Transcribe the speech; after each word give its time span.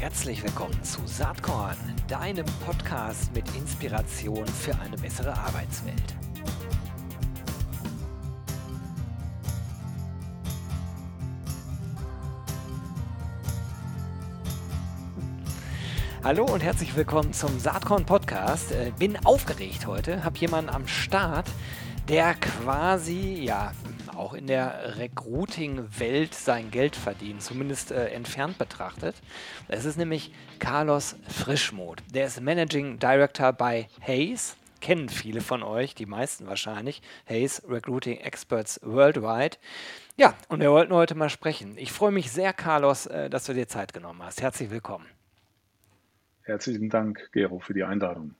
Herzlich 0.00 0.44
willkommen 0.44 0.80
zu 0.84 1.00
Saatkorn, 1.06 1.76
deinem 2.06 2.46
Podcast 2.64 3.34
mit 3.34 3.44
Inspiration 3.56 4.46
für 4.46 4.78
eine 4.78 4.96
bessere 4.96 5.36
Arbeitswelt. 5.36 6.14
Hallo 16.22 16.44
und 16.44 16.62
herzlich 16.62 16.94
willkommen 16.94 17.32
zum 17.32 17.58
Saatkorn 17.58 18.06
Podcast. 18.06 18.70
Äh, 18.70 18.92
bin 18.96 19.16
aufgeregt 19.26 19.88
heute, 19.88 20.22
habe 20.22 20.38
jemanden 20.38 20.70
am 20.70 20.86
Start, 20.86 21.48
der 22.08 22.34
quasi, 22.34 23.42
ja, 23.42 23.72
auch 24.28 24.34
in 24.34 24.46
der 24.46 24.98
Recruiting-Welt 24.98 26.34
sein 26.34 26.70
Geld 26.70 26.96
verdient, 26.96 27.42
zumindest 27.42 27.92
äh, 27.92 28.08
entfernt 28.08 28.58
betrachtet. 28.58 29.16
Es 29.68 29.86
ist 29.86 29.96
nämlich 29.96 30.34
Carlos 30.58 31.16
Frischmuth. 31.28 32.02
Der 32.12 32.26
ist 32.26 32.38
Managing 32.40 32.98
Director 32.98 33.54
bei 33.54 33.88
Hayes. 34.06 34.56
Kennen 34.82 35.08
viele 35.08 35.40
von 35.40 35.62
euch, 35.62 35.94
die 35.94 36.04
meisten 36.04 36.46
wahrscheinlich. 36.46 37.00
Hayes 37.26 37.62
Recruiting 37.66 38.18
Experts 38.18 38.78
Worldwide. 38.82 39.56
Ja, 40.18 40.34
und 40.48 40.60
wir 40.60 40.72
wollten 40.72 40.92
heute 40.92 41.14
mal 41.14 41.30
sprechen. 41.30 41.78
Ich 41.78 41.90
freue 41.90 42.12
mich 42.12 42.30
sehr, 42.30 42.52
Carlos, 42.52 43.06
äh, 43.06 43.30
dass 43.30 43.46
du 43.46 43.54
dir 43.54 43.66
Zeit 43.66 43.94
genommen 43.94 44.22
hast. 44.22 44.42
Herzlich 44.42 44.70
willkommen. 44.70 45.06
Herzlichen 46.42 46.90
Dank, 46.90 47.30
Gero, 47.32 47.60
für 47.60 47.72
die 47.72 47.84
Einladung. 47.84 48.34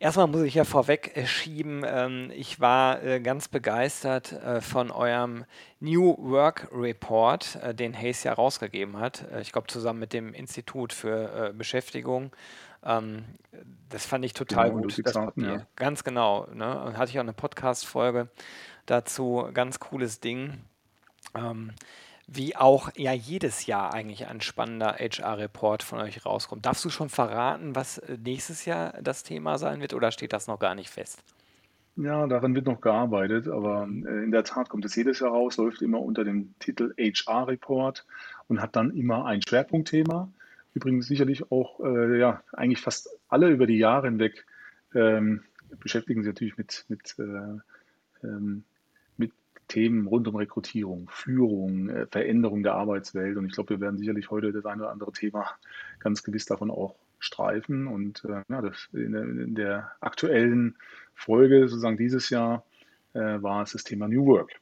Erstmal 0.00 0.28
muss 0.28 0.42
ich 0.42 0.54
ja 0.54 0.64
vorweg 0.64 1.16
äh, 1.16 1.26
schieben, 1.26 1.82
ähm, 1.84 2.30
ich 2.32 2.60
war 2.60 3.02
äh, 3.02 3.20
ganz 3.20 3.48
begeistert 3.48 4.32
äh, 4.32 4.60
von 4.60 4.92
eurem 4.92 5.44
New 5.80 6.16
Work 6.18 6.68
Report, 6.72 7.58
den 7.72 7.96
Hayes 7.96 8.22
ja 8.22 8.32
rausgegeben 8.32 8.98
hat. 8.98 9.24
ich 9.40 9.52
glaube, 9.52 9.66
zusammen 9.68 9.98
mit 10.00 10.12
dem 10.12 10.34
Institut 10.34 10.92
für 10.92 11.52
Beschäftigung. 11.56 12.32
Ähm, 12.84 13.24
das 13.88 14.06
fand 14.06 14.24
ich 14.24 14.34
total 14.34 14.70
genau, 14.70 14.82
gut, 14.82 15.00
das 15.04 15.14
Papier. 15.14 15.48
Ja. 15.48 15.66
Ganz 15.76 16.04
genau. 16.04 16.46
Ne? 16.52 16.94
Hatte 16.96 17.10
ich 17.10 17.18
auch 17.18 17.22
eine 17.22 17.32
Podcast-Folge 17.32 18.28
dazu. 18.86 19.48
Ganz 19.52 19.80
cooles 19.80 20.20
Ding. 20.20 20.58
Ähm, 21.34 21.72
wie 22.28 22.54
auch 22.54 22.90
ja 22.94 23.12
jedes 23.12 23.66
Jahr 23.66 23.94
eigentlich 23.94 24.26
ein 24.26 24.42
spannender 24.42 24.96
HR-Report 24.98 25.82
von 25.82 25.98
euch 25.98 26.24
rauskommt. 26.26 26.66
Darfst 26.66 26.84
du 26.84 26.90
schon 26.90 27.08
verraten, 27.08 27.74
was 27.74 27.98
äh, 27.98 28.18
nächstes 28.22 28.66
Jahr 28.66 28.92
das 29.02 29.22
Thema 29.22 29.56
sein 29.58 29.80
wird 29.80 29.94
oder 29.94 30.12
steht 30.12 30.34
das 30.34 30.46
noch 30.46 30.58
gar 30.58 30.74
nicht 30.74 30.90
fest? 30.90 31.24
Ja, 31.96 32.26
daran 32.26 32.54
wird 32.54 32.66
noch 32.66 32.80
gearbeitet, 32.82 33.48
aber 33.48 33.88
äh, 33.88 34.24
in 34.24 34.30
der 34.30 34.44
Tat 34.44 34.68
kommt 34.68 34.84
es 34.84 34.94
jedes 34.94 35.20
Jahr 35.20 35.30
raus, 35.30 35.56
läuft 35.56 35.80
immer 35.80 36.00
unter 36.00 36.22
dem 36.22 36.54
Titel 36.58 36.92
HR-Report 36.98 38.06
und 38.46 38.60
hat 38.60 38.76
dann 38.76 38.90
immer 38.90 39.24
ein 39.24 39.40
Schwerpunktthema. 39.42 40.30
Übrigens 40.74 41.06
sicherlich 41.06 41.50
auch, 41.50 41.80
äh, 41.80 42.18
ja, 42.18 42.42
eigentlich 42.52 42.82
fast 42.82 43.08
alle 43.28 43.48
über 43.48 43.66
die 43.66 43.78
Jahre 43.78 44.06
hinweg 44.06 44.44
ähm, 44.94 45.42
beschäftigen 45.80 46.22
sich 46.22 46.28
natürlich 46.28 46.58
mit, 46.58 46.84
mit 46.88 47.16
äh, 47.18 48.26
ähm, 48.26 48.64
Themen 49.68 50.06
rund 50.06 50.26
um 50.26 50.36
Rekrutierung, 50.36 51.08
Führung, 51.10 51.90
äh, 51.90 52.06
Veränderung 52.06 52.62
der 52.62 52.74
Arbeitswelt. 52.74 53.36
Und 53.36 53.46
ich 53.46 53.52
glaube, 53.52 53.70
wir 53.70 53.80
werden 53.80 53.98
sicherlich 53.98 54.30
heute 54.30 54.52
das 54.52 54.66
eine 54.66 54.82
oder 54.82 54.90
andere 54.90 55.12
Thema 55.12 55.46
ganz 56.00 56.22
gewiss 56.22 56.46
davon 56.46 56.70
auch 56.70 56.96
streifen. 57.18 57.86
Und 57.86 58.24
äh, 58.24 58.42
ja, 58.48 58.62
das, 58.62 58.88
in, 58.92 59.12
der, 59.12 59.22
in, 59.22 59.54
der, 59.54 59.92
aktuellen 60.00 60.76
Folge, 61.14 61.68
sozusagen 61.68 61.96
dieses 61.96 62.30
Jahr, 62.30 62.64
äh, 63.14 63.20
war 63.42 63.62
es 63.62 63.72
das 63.72 63.84
Thema 63.84 64.08
New 64.08 64.26
Work. 64.26 64.52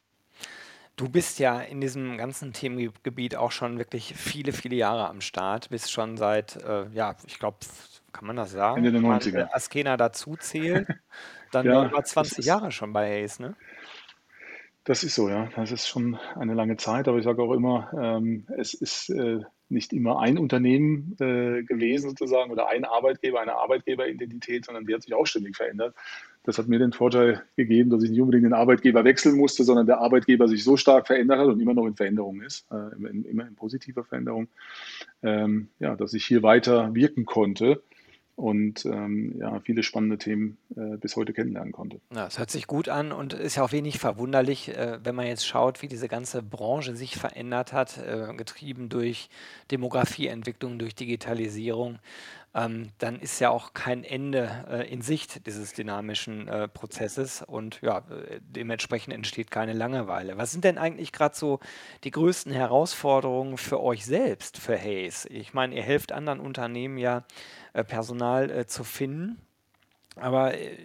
Du 0.96 1.10
bist 1.10 1.38
ja 1.38 1.60
in 1.60 1.82
diesem 1.82 2.16
ganzen 2.16 2.54
Themengebiet 2.54 3.36
auch 3.36 3.52
schon 3.52 3.76
wirklich 3.76 4.14
viele, 4.14 4.52
viele 4.52 4.76
Jahre 4.76 5.08
am 5.08 5.20
Start. 5.20 5.68
Bist 5.68 5.92
schon 5.92 6.16
seit, 6.16 6.56
äh, 6.64 6.88
ja, 6.88 7.14
ich 7.26 7.38
glaube, 7.38 7.58
kann 8.12 8.26
man 8.26 8.36
das 8.36 8.52
sagen? 8.52 8.78
Ende 8.78 8.92
der 8.92 9.02
90er. 9.02 9.24
Wenn 9.26 9.41
man 9.41 9.48
Askena 9.52 9.96
dazu 9.98 10.36
zählt, 10.36 10.88
dann 11.52 11.66
ja, 11.66 11.84
über 11.86 12.02
20 12.02 12.47
Jahre 12.47 12.72
schon 12.72 12.94
bei 12.94 13.06
Hayes, 13.10 13.38
ne? 13.38 13.54
Das 14.86 15.02
ist 15.02 15.16
so, 15.16 15.28
ja. 15.28 15.48
Das 15.56 15.72
ist 15.72 15.88
schon 15.88 16.16
eine 16.36 16.54
lange 16.54 16.76
Zeit, 16.76 17.08
aber 17.08 17.19
ich 17.19 17.24
sage 17.24 17.42
auch 17.42 17.52
immer, 17.52 17.91
ähm, 18.00 18.47
es 18.56 18.72
ist 18.72 19.10
äh, 19.10 19.41
nicht 19.69 19.92
immer 19.92 20.20
ein 20.20 20.38
Unternehmen 20.38 21.16
äh, 21.19 21.64
gewesen 21.64 22.10
sozusagen 22.10 22.52
oder 22.52 22.69
ein 22.69 22.84
Arbeitgeber, 22.84 23.41
eine 23.41 23.56
Arbeitgeberidentität, 23.56 24.64
sondern 24.64 24.86
die 24.86 24.94
hat 24.94 25.02
sich 25.02 25.12
auch 25.12 25.26
ständig 25.26 25.56
verändert. 25.56 25.96
Das 26.44 26.58
hat 26.58 26.69
mir 26.69 26.78
den 26.78 26.92
Vorteil 26.92 27.42
gegeben, 27.56 27.91
dass 27.91 28.04
ich 28.04 28.10
nicht 28.10 28.20
unbedingt 28.20 28.44
den 28.44 28.52
Arbeitgeber 28.52 29.02
wechseln 29.02 29.36
musste, 29.36 29.64
sondern 29.64 29.86
der 29.86 29.98
Arbeitgeber 29.98 30.46
sich 30.46 30.62
so 30.62 30.76
stark 30.76 31.08
verändert 31.08 31.41
hat 31.41 31.48
und 31.48 31.58
immer 31.58 31.75
noch 31.75 31.86
in 31.86 31.96
Veränderung 31.96 32.41
ist, 32.42 32.70
äh, 32.70 32.96
immer 33.28 33.48
in 33.48 33.56
positiver 33.56 34.04
Veränderung, 34.04 34.46
ähm, 35.25 35.66
ja, 35.80 35.96
dass 35.96 36.14
ich 36.14 36.25
hier 36.25 36.44
weiter 36.44 36.94
wirken 36.94 37.25
konnte 37.25 37.82
und 38.36 38.84
ähm, 38.84 39.34
ja, 39.38 39.60
viele 39.60 39.82
spannende 39.82 40.19
Themen 40.19 40.58
äh, 40.76 40.98
bis 40.98 41.16
heute 41.16 41.32
kennenlernen 41.32 41.72
konnte. 41.72 42.00
Ja, 42.14 42.26
es 42.26 42.38
hört 42.38 42.50
sich 42.50 42.66
gut 42.66 42.91
an 42.91 43.10
und 43.10 43.32
ist 43.32 43.56
ja 43.56 43.64
auch 43.64 43.72
wenig 43.72 43.98
verwunderlich, 43.98 44.69
äh, 44.76 44.98
wenn 45.02 45.14
man 45.14 45.26
jetzt 45.26 45.47
schaut, 45.47 45.80
wie 45.80 45.88
diese 45.88 46.06
ganze 46.06 46.42
Branche 46.42 46.94
sich 46.94 47.16
verändert 47.16 47.72
hat, 47.72 47.96
äh, 47.98 48.32
getrieben 48.36 48.91
durch 48.91 49.30
Demografieentwicklung, 49.70 50.78
durch 50.78 50.94
Digitalisierung 50.94 51.98
ähm, 52.56 52.89
dann 52.97 53.21
ist 53.21 53.39
ja 53.39 53.50
auch 53.50 53.75
kein 53.75 54.03
Ende 54.03 54.65
äh, 54.71 54.91
in 54.91 55.03
Sicht 55.03 55.47
dieses 55.47 55.75
dynamischen 55.75 56.49
äh, 56.49 56.69
Prozesses 56.69 57.43
und 57.43 57.81
ja, 57.83 57.99
äh, 57.99 58.41
dementsprechend 58.41 59.12
entsteht 59.12 59.50
keine 59.50 59.75
Langeweile. 59.75 60.39
Was 60.39 60.53
sind 60.53 60.65
denn 60.65 60.78
eigentlich 60.78 61.12
gerade 61.12 61.37
so 61.37 61.61
die 62.03 62.11
größten 62.11 62.53
Herausforderungen 62.53 63.59
für 63.59 63.83
euch 63.83 64.06
selbst, 64.06 64.56
für 64.56 64.78
Hayes? 64.78 65.27
Ich 65.27 65.53
meine, 65.53 65.75
ihr 65.75 65.83
helft 65.83 66.12
anderen 66.12 66.41
Unternehmen 66.41 66.97
ja, 66.97 67.25
äh, 67.75 67.84
Personal 67.84 68.50
äh, 68.50 68.67
zu 68.67 68.84
finden. 68.84 69.38
Aber 70.19 70.55
äh, 70.55 70.78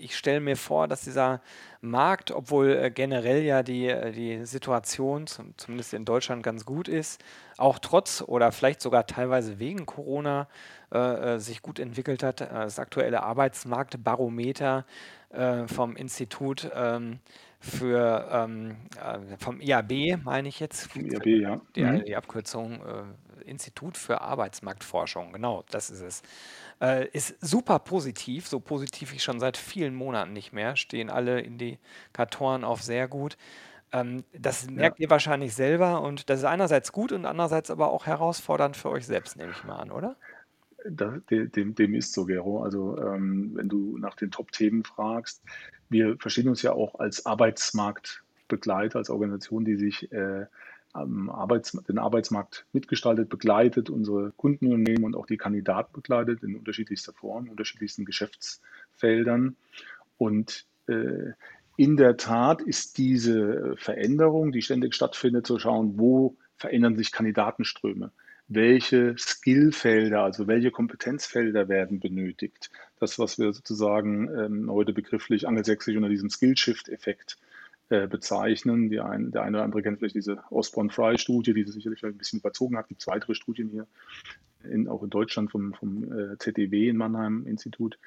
ich 0.00 0.16
stelle 0.16 0.40
mir 0.40 0.56
vor, 0.56 0.88
dass 0.88 1.02
dieser 1.02 1.42
Markt, 1.82 2.30
obwohl 2.30 2.90
generell 2.90 3.42
ja 3.42 3.62
die, 3.62 3.94
die 4.14 4.46
Situation, 4.46 5.26
zumindest 5.26 5.92
in 5.92 6.06
Deutschland, 6.06 6.42
ganz 6.42 6.64
gut 6.64 6.88
ist, 6.88 7.22
auch 7.58 7.78
trotz 7.78 8.22
oder 8.26 8.52
vielleicht 8.52 8.80
sogar 8.80 9.06
teilweise 9.06 9.58
wegen 9.58 9.86
Corona 9.86 10.48
äh, 10.90 11.38
sich 11.38 11.62
gut 11.62 11.78
entwickelt 11.78 12.22
hat. 12.22 12.40
Das 12.40 12.78
aktuelle 12.78 13.22
Arbeitsmarktbarometer 13.22 14.86
äh, 15.30 15.66
vom 15.66 15.96
Institut 15.96 16.70
ähm, 16.74 17.18
für 17.60 18.28
ähm, 18.32 18.76
vom 19.38 19.60
IAB, 19.60 20.22
meine 20.24 20.48
ich 20.48 20.60
jetzt. 20.60 20.94
IAB, 20.94 21.26
ja. 21.26 21.60
Die, 21.74 21.82
mhm. 21.82 22.04
die 22.04 22.16
Abkürzung 22.16 22.80
Institut 23.48 23.96
für 23.96 24.20
Arbeitsmarktforschung, 24.20 25.32
genau, 25.32 25.64
das 25.70 25.90
ist 25.90 26.00
es. 26.00 26.22
Äh, 26.80 27.08
ist 27.08 27.34
super 27.40 27.78
positiv, 27.80 28.46
so 28.46 28.60
positiv 28.60 29.12
wie 29.12 29.18
schon 29.18 29.40
seit 29.40 29.56
vielen 29.56 29.94
Monaten 29.94 30.32
nicht 30.32 30.52
mehr. 30.52 30.76
Stehen 30.76 31.10
alle 31.10 31.40
Indikatoren 31.40 32.64
auf 32.64 32.82
sehr 32.82 33.08
gut. 33.08 33.36
Ähm, 33.92 34.24
das 34.32 34.70
merkt 34.70 34.98
ja. 34.98 35.04
ihr 35.04 35.10
wahrscheinlich 35.10 35.54
selber 35.54 36.02
und 36.02 36.28
das 36.28 36.40
ist 36.40 36.44
einerseits 36.44 36.92
gut 36.92 37.12
und 37.12 37.24
andererseits 37.24 37.70
aber 37.70 37.90
auch 37.90 38.06
herausfordernd 38.06 38.76
für 38.76 38.90
euch 38.90 39.06
selbst, 39.06 39.36
nehme 39.36 39.52
ich 39.52 39.64
mal 39.64 39.76
an, 39.76 39.90
oder? 39.90 40.16
Das, 40.84 41.14
dem, 41.30 41.74
dem, 41.74 41.94
ist 41.94 42.12
so, 42.12 42.24
Gero. 42.24 42.62
Also 42.62 42.98
ähm, 42.98 43.52
wenn 43.54 43.68
du 43.68 43.98
nach 43.98 44.14
den 44.14 44.30
Top-Themen 44.30 44.84
fragst, 44.84 45.42
wir 45.88 46.16
verstehen 46.18 46.48
uns 46.48 46.62
ja 46.62 46.72
auch 46.72 47.00
als 47.00 47.26
Arbeitsmarktbegleiter, 47.26 48.98
als 48.98 49.10
Organisation, 49.10 49.64
die 49.64 49.76
sich 49.76 50.12
äh, 50.12 50.46
Arbeits-, 50.92 51.72
den 51.72 51.98
Arbeitsmarkt 51.98 52.66
mitgestaltet, 52.72 53.28
begleitet, 53.28 53.90
unsere 53.90 54.32
Kundenunternehmen 54.32 55.04
und 55.04 55.16
auch 55.16 55.26
die 55.26 55.36
Kandidaten 55.36 55.92
begleitet 55.92 56.42
in 56.42 56.56
unterschiedlichster 56.56 57.12
Form, 57.12 57.44
in 57.44 57.50
unterschiedlichsten 57.50 58.04
Geschäftsfeldern. 58.04 59.56
Und 60.16 60.66
äh, 60.88 61.32
in 61.78 61.96
der 61.96 62.16
Tat 62.16 62.60
ist 62.60 62.98
diese 62.98 63.76
Veränderung, 63.76 64.50
die 64.50 64.62
ständig 64.62 64.96
stattfindet, 64.96 65.46
zu 65.46 65.60
schauen, 65.60 65.96
wo 65.96 66.36
verändern 66.56 66.96
sich 66.96 67.12
Kandidatenströme, 67.12 68.10
welche 68.48 69.14
Skillfelder, 69.16 70.24
also 70.24 70.48
welche 70.48 70.72
Kompetenzfelder 70.72 71.68
werden 71.68 72.00
benötigt. 72.00 72.72
Das, 72.98 73.20
was 73.20 73.38
wir 73.38 73.52
sozusagen 73.52 74.28
ähm, 74.36 74.72
heute 74.72 74.92
begrifflich 74.92 75.46
angelsächsisch 75.46 75.94
unter 75.94 76.08
diesem 76.08 76.30
Skill-Shift-Effekt 76.30 77.38
äh, 77.90 78.08
bezeichnen. 78.08 78.90
Die 78.90 78.98
ein, 78.98 79.30
der 79.30 79.42
eine 79.42 79.58
oder 79.58 79.64
andere 79.64 79.82
kennt 79.82 80.00
vielleicht 80.00 80.16
diese 80.16 80.42
Osborne-Fry-Studie, 80.50 81.54
die 81.54 81.62
sicherlich 81.62 82.04
ein 82.04 82.18
bisschen 82.18 82.40
überzogen 82.40 82.76
hat. 82.76 82.86
Es 82.86 82.88
gibt 82.88 83.06
weitere 83.06 83.36
Studien 83.36 83.68
hier, 83.70 83.86
in, 84.68 84.88
auch 84.88 85.04
in 85.04 85.10
Deutschland 85.10 85.52
vom, 85.52 85.74
vom 85.74 86.12
äh, 86.12 86.36
ZDW 86.38 86.88
in 86.88 86.96
Mannheim 86.96 87.46
Institut, 87.46 88.00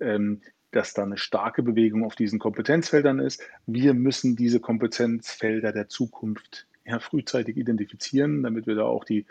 ähm, 0.00 0.40
dass 0.72 0.94
da 0.94 1.02
eine 1.02 1.18
starke 1.18 1.62
Bewegung 1.62 2.04
auf 2.04 2.16
diesen 2.16 2.38
Kompetenzfeldern 2.38 3.18
ist. 3.18 3.42
Wir 3.66 3.94
müssen 3.94 4.36
diese 4.36 4.60
Kompetenzfelder 4.60 5.72
der 5.72 5.88
Zukunft 5.88 6.66
ja, 6.84 6.98
frühzeitig 6.98 7.56
identifizieren, 7.56 8.42
damit 8.42 8.66
wir 8.66 8.74
da 8.74 8.84
auch 8.84 9.04
die, 9.04 9.26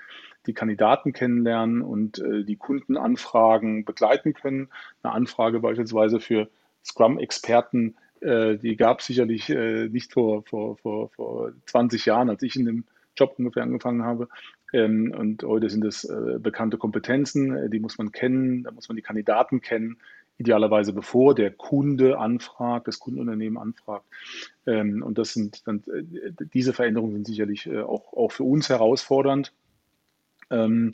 die 0.46 0.54
Kandidaten 0.54 1.12
kennenlernen 1.12 1.82
und 1.82 2.20
äh, 2.20 2.44
die 2.44 2.56
Kundenanfragen 2.56 3.84
begleiten 3.84 4.34
können. 4.34 4.70
Eine 5.04 5.14
Anfrage 5.14 5.60
beispielsweise 5.60 6.20
für 6.20 6.50
Scrum-Experten 6.84 7.96
äh, 8.22 8.58
die 8.58 8.78
gab 8.78 9.00
es 9.00 9.08
sicherlich 9.08 9.50
äh, 9.50 9.90
nicht 9.90 10.14
vor, 10.14 10.44
vor, 10.44 10.78
vor, 10.78 11.10
vor 11.10 11.52
20 11.66 12.06
Jahren, 12.06 12.30
als 12.30 12.44
ich 12.44 12.56
in 12.56 12.66
dem 12.66 12.84
Job 13.18 13.34
ungefähr 13.38 13.64
angefangen 13.64 14.04
habe. 14.04 14.30
Ähm, 14.74 15.14
und 15.18 15.44
heute 15.44 15.70
sind 15.70 15.84
es 15.84 16.06
äh, 16.06 16.38
bekannte 16.40 16.78
Kompetenzen, 16.78 17.56
äh, 17.56 17.70
die 17.70 17.80
muss 17.80 17.98
man 17.98 18.12
kennen, 18.12 18.64
da 18.64 18.72
muss 18.72 18.88
man 18.88 18.96
die 18.96 19.02
Kandidaten 19.02 19.62
kennen, 19.62 19.98
idealerweise 20.42 20.94
bevor 20.94 21.34
der 21.34 21.52
Kunde 21.52 22.20
anfragt, 22.20 22.88
das 22.88 23.00
Kundenunternehmen 23.00 23.58
anfragt. 23.58 24.06
Ähm, 24.66 25.02
und 25.02 25.18
das 25.18 25.34
sind 25.34 25.66
dann, 25.68 25.84
äh, 25.94 26.32
diese 26.54 26.74
Veränderungen 26.74 27.14
sind 27.14 27.28
sicherlich 27.28 27.68
äh, 27.68 27.82
auch, 27.82 28.14
auch 28.14 28.32
für 28.32 28.44
uns 28.44 28.70
herausfordernd. 28.70 29.54
Ähm, 30.50 30.94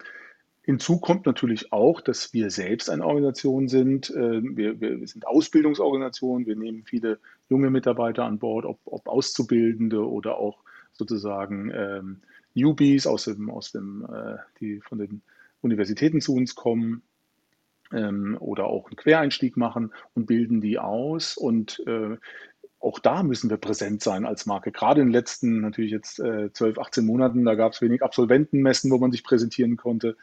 Hinzu 0.68 1.00
kommt 1.00 1.26
natürlich 1.26 1.72
auch, 1.72 2.02
dass 2.02 2.34
wir 2.34 2.52
selbst 2.52 2.90
eine 2.90 3.06
Organisation 3.06 3.70
sind. 3.70 4.10
Äh, 4.10 4.42
wir, 4.44 4.82
wir 4.82 5.08
sind 5.08 5.26
Ausbildungsorganisation. 5.26 6.46
Wir 6.46 6.58
nehmen 6.58 6.84
viele 6.84 7.20
junge 7.48 7.70
Mitarbeiter 7.70 8.26
an 8.26 8.38
Bord, 8.38 8.66
ob, 8.66 8.78
ob 8.84 9.08
Auszubildende 9.08 10.06
oder 10.06 10.38
auch 10.38 10.58
sozusagen 10.92 11.72
ähm, 11.74 12.18
Newbies 12.54 13.08
aus 13.08 13.24
dem, 13.24 13.50
aus 13.50 13.72
dem, 13.72 14.06
äh, 14.12 14.40
die 14.60 14.82
von 14.82 14.98
den 14.98 15.22
Universitäten 15.62 16.20
zu 16.20 16.36
uns 16.36 16.54
kommen 16.54 17.02
ähm, 17.94 18.38
oder 18.40 18.66
auch 18.68 18.88
einen 18.88 18.96
Quereinstieg 18.96 19.58
machen 19.58 19.92
und 20.14 20.26
bilden 20.26 20.62
die 20.62 20.80
aus. 20.80 21.38
Und 21.38 21.84
äh, 21.88 22.18
auch 22.80 23.00
da 23.00 23.24
müssen 23.24 23.50
wir 23.50 23.58
präsent 23.58 24.02
sein 24.02 24.26
als 24.26 24.46
Marke. 24.46 24.72
Gerade 24.72 25.02
in 25.02 25.08
den 25.08 25.14
letzten, 25.14 25.62
natürlich 25.62 25.92
jetzt 25.92 26.20
äh, 26.20 26.52
12, 26.52 26.78
18 26.78 27.06
Monaten, 27.06 27.46
da 27.46 27.56
gab 27.56 27.74
es 27.74 27.82
wenig 27.82 28.04
Absolventenmessen, 28.04 28.92
wo 28.92 28.98
man 28.98 29.12
sich 29.12 29.24
präsentieren 29.24 29.78
konnte 29.78 30.16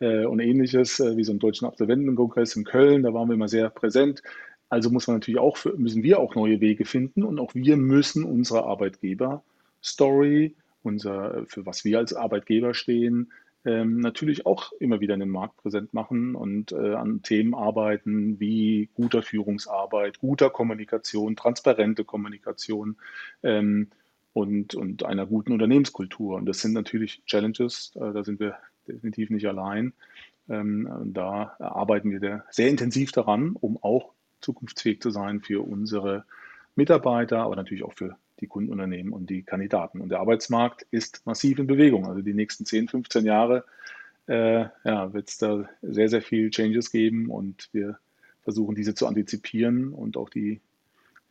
äh, 0.00 0.24
und 0.24 0.40
ähnliches, 0.40 1.00
äh, 1.00 1.16
wie 1.16 1.24
so 1.24 1.32
einen 1.32 1.40
deutschen 1.40 1.66
Absolventenkongress 1.66 2.56
in 2.56 2.64
Köln, 2.64 3.02
da 3.02 3.12
waren 3.12 3.28
wir 3.28 3.34
immer 3.34 3.48
sehr 3.48 3.70
präsent. 3.70 4.22
Also 4.68 4.90
muss 4.90 5.06
man 5.06 5.16
natürlich 5.16 5.40
auch, 5.40 5.58
müssen 5.76 6.02
wir 6.02 6.18
auch 6.18 6.34
neue 6.34 6.60
Wege 6.60 6.84
finden 6.84 7.22
und 7.22 7.38
auch 7.38 7.54
wir 7.54 7.76
müssen 7.76 8.24
unsere 8.24 8.64
Arbeitgeber-Story, 8.64 10.56
unser, 10.82 11.44
für 11.46 11.66
was 11.66 11.84
wir 11.84 11.98
als 11.98 12.14
Arbeitgeber 12.14 12.74
stehen, 12.74 13.32
ähm, 13.66 13.98
natürlich 13.98 14.46
auch 14.46 14.70
immer 14.78 15.00
wieder 15.00 15.14
in 15.14 15.20
den 15.20 15.28
Markt 15.28 15.56
präsent 15.56 15.92
machen 15.92 16.36
und 16.36 16.70
äh, 16.70 16.94
an 16.94 17.22
Themen 17.22 17.52
arbeiten 17.52 18.38
wie 18.38 18.88
guter 18.94 19.22
Führungsarbeit, 19.22 20.20
guter 20.20 20.50
Kommunikation, 20.50 21.34
transparente 21.34 22.04
Kommunikation 22.04 22.96
ähm, 23.42 23.88
und, 24.32 24.76
und 24.76 25.04
einer 25.04 25.26
guten 25.26 25.52
Unternehmenskultur. 25.52 26.36
Und 26.36 26.46
das 26.46 26.60
sind 26.60 26.74
natürlich 26.74 27.24
Challenges, 27.26 27.92
äh, 27.96 28.12
da 28.12 28.22
sind 28.22 28.38
wir 28.38 28.56
definitiv 28.86 29.30
nicht 29.30 29.46
allein. 29.46 29.92
Ähm, 30.48 30.88
da 31.12 31.56
arbeiten 31.58 32.12
wir 32.12 32.44
sehr 32.50 32.68
intensiv 32.68 33.10
daran, 33.10 33.56
um 33.60 33.82
auch 33.82 34.12
zukunftsfähig 34.42 35.00
zu 35.00 35.10
sein 35.10 35.40
für 35.40 35.66
unsere 35.66 36.24
Mitarbeiter, 36.76 37.38
aber 37.40 37.56
natürlich 37.56 37.82
auch 37.82 37.94
für 37.94 38.16
die 38.40 38.46
Kundenunternehmen 38.46 39.12
und 39.12 39.30
die 39.30 39.42
Kandidaten. 39.42 40.00
Und 40.00 40.10
der 40.10 40.20
Arbeitsmarkt 40.20 40.86
ist 40.90 41.24
massiv 41.26 41.58
in 41.58 41.66
Bewegung. 41.66 42.06
Also 42.06 42.22
die 42.22 42.34
nächsten 42.34 42.64
10, 42.66 42.88
15 42.88 43.24
Jahre 43.24 43.64
äh, 44.26 44.66
ja, 44.84 45.12
wird 45.12 45.28
es 45.28 45.38
da 45.38 45.68
sehr, 45.82 46.08
sehr 46.08 46.22
viel 46.22 46.50
Changes 46.50 46.90
geben 46.90 47.30
und 47.30 47.68
wir 47.72 47.98
versuchen 48.42 48.74
diese 48.74 48.94
zu 48.94 49.06
antizipieren 49.06 49.92
und 49.92 50.16
auch 50.16 50.28
die 50.28 50.60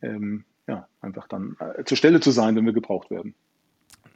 ähm, 0.02 0.44
ja, 0.66 0.88
einfach 1.00 1.28
dann 1.28 1.56
äh, 1.60 1.84
zur 1.84 1.96
Stelle 1.96 2.20
zu 2.20 2.30
sein, 2.30 2.56
wenn 2.56 2.66
wir 2.66 2.72
gebraucht 2.72 3.10
werden 3.10 3.34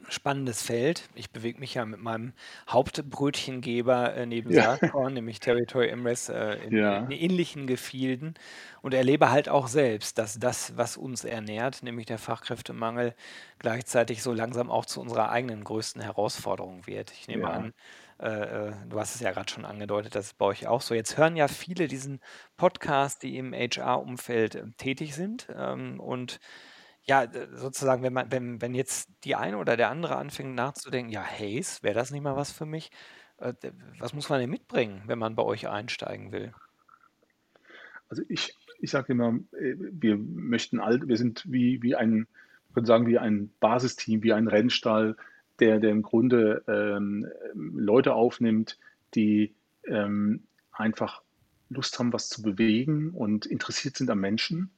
spannendes 0.09 0.61
Feld. 0.61 1.09
Ich 1.15 1.31
bewege 1.31 1.59
mich 1.59 1.75
ja 1.75 1.85
mit 1.85 2.01
meinem 2.01 2.33
Hauptbrötchengeber 2.69 4.15
äh, 4.15 4.25
neben 4.25 4.51
ja. 4.51 4.77
Saatkorn, 4.77 5.13
nämlich 5.13 5.39
Territory 5.39 5.89
Emrys, 5.89 6.29
äh, 6.29 6.55
in, 6.65 6.77
ja. 6.77 6.97
in, 6.97 7.11
ähnlichen 7.11 7.67
Gefilden 7.67 8.35
und 8.81 8.93
erlebe 8.93 9.31
halt 9.31 9.49
auch 9.49 9.67
selbst, 9.67 10.17
dass 10.17 10.39
das, 10.39 10.77
was 10.77 10.97
uns 10.97 11.23
ernährt, 11.23 11.83
nämlich 11.83 12.05
der 12.05 12.17
Fachkräftemangel, 12.17 13.13
gleichzeitig 13.59 14.23
so 14.23 14.33
langsam 14.33 14.69
auch 14.69 14.85
zu 14.85 15.01
unserer 15.01 15.29
eigenen 15.29 15.63
größten 15.63 16.01
Herausforderung 16.01 16.87
wird. 16.87 17.11
Ich 17.11 17.27
nehme 17.27 17.43
ja. 17.43 17.49
an, 17.49 17.73
äh, 18.19 18.69
äh 18.69 18.73
du 18.89 18.99
hast 18.99 19.15
es 19.15 19.21
ja 19.21 19.31
gerade 19.31 19.51
schon 19.51 19.65
angedeutet, 19.65 20.15
das 20.15 20.27
ist 20.27 20.37
bei 20.37 20.45
euch 20.45 20.67
auch 20.67 20.81
so. 20.81 20.93
Jetzt 20.93 21.17
hören 21.17 21.35
ja 21.35 21.47
viele 21.47 21.87
diesen 21.87 22.19
Podcast, 22.57 23.23
die 23.23 23.37
im 23.37 23.53
HR-Umfeld 23.53 24.55
äh, 24.55 24.63
tätig 24.77 25.15
sind 25.15 25.47
ähm, 25.55 25.99
und 25.99 26.39
ja, 27.03 27.27
sozusagen, 27.55 28.03
wenn 28.03 28.13
man 28.13 28.31
wenn 28.31 28.61
wenn 28.61 28.73
jetzt 28.75 29.09
die 29.23 29.35
eine 29.35 29.57
oder 29.57 29.77
der 29.77 29.89
andere 29.89 30.15
anfängt 30.17 30.55
nachzudenken: 30.55 31.11
„Ja, 31.11 31.23
Haze, 31.23 31.81
wäre 31.83 31.95
das 31.95 32.11
nicht 32.11 32.21
mal 32.23 32.35
was 32.35 32.51
für 32.51 32.65
mich?“ 32.65 32.91
Äh, 33.37 33.53
was 33.99 34.13
muss 34.13 34.29
man 34.29 34.39
denn 34.39 34.49
mitbringen, 34.49 35.03
wenn 35.07 35.19
man 35.19 35.35
bei 35.35 35.43
euch 35.43 35.67
einsteigen 35.67 36.31
will? 36.31 36.53
Also, 38.09 38.23
ich 38.29 38.55
ich 38.79 38.89
sage 38.91 39.13
immer, 39.13 39.39
äh, 39.53 39.75
wir 39.77 40.17
möchten 40.17 40.79
all 40.79 41.07
wir 41.07 41.17
sind 41.17 41.43
wie 41.47 41.81
wie 41.81 41.95
ein 41.95 42.27
ich 42.69 42.75
würde 42.75 42.87
sagen, 42.87 43.05
wie 43.07 43.17
ein 43.17 43.51
Basisteam, 43.59 44.23
wie 44.23 44.33
ein 44.33 44.47
Rennstall, 44.47 45.15
der 45.59 45.79
der 45.79 45.91
im 45.91 46.01
Grunde, 46.03 46.63
ähm, 46.67 47.27
Leute 47.53 48.13
aufnimmt, 48.13 48.77
die, 49.13 49.53
ähm, 49.85 50.43
einfach 50.71 51.21
Lust 51.69 51.99
haben, 51.99 52.13
was 52.13 52.29
zu 52.29 52.41
bewegen 52.41 53.11
und 53.11 53.45
interessiert 53.45 53.97
sind 53.97 54.09
am 54.09 54.19
Menschen. 54.21 54.71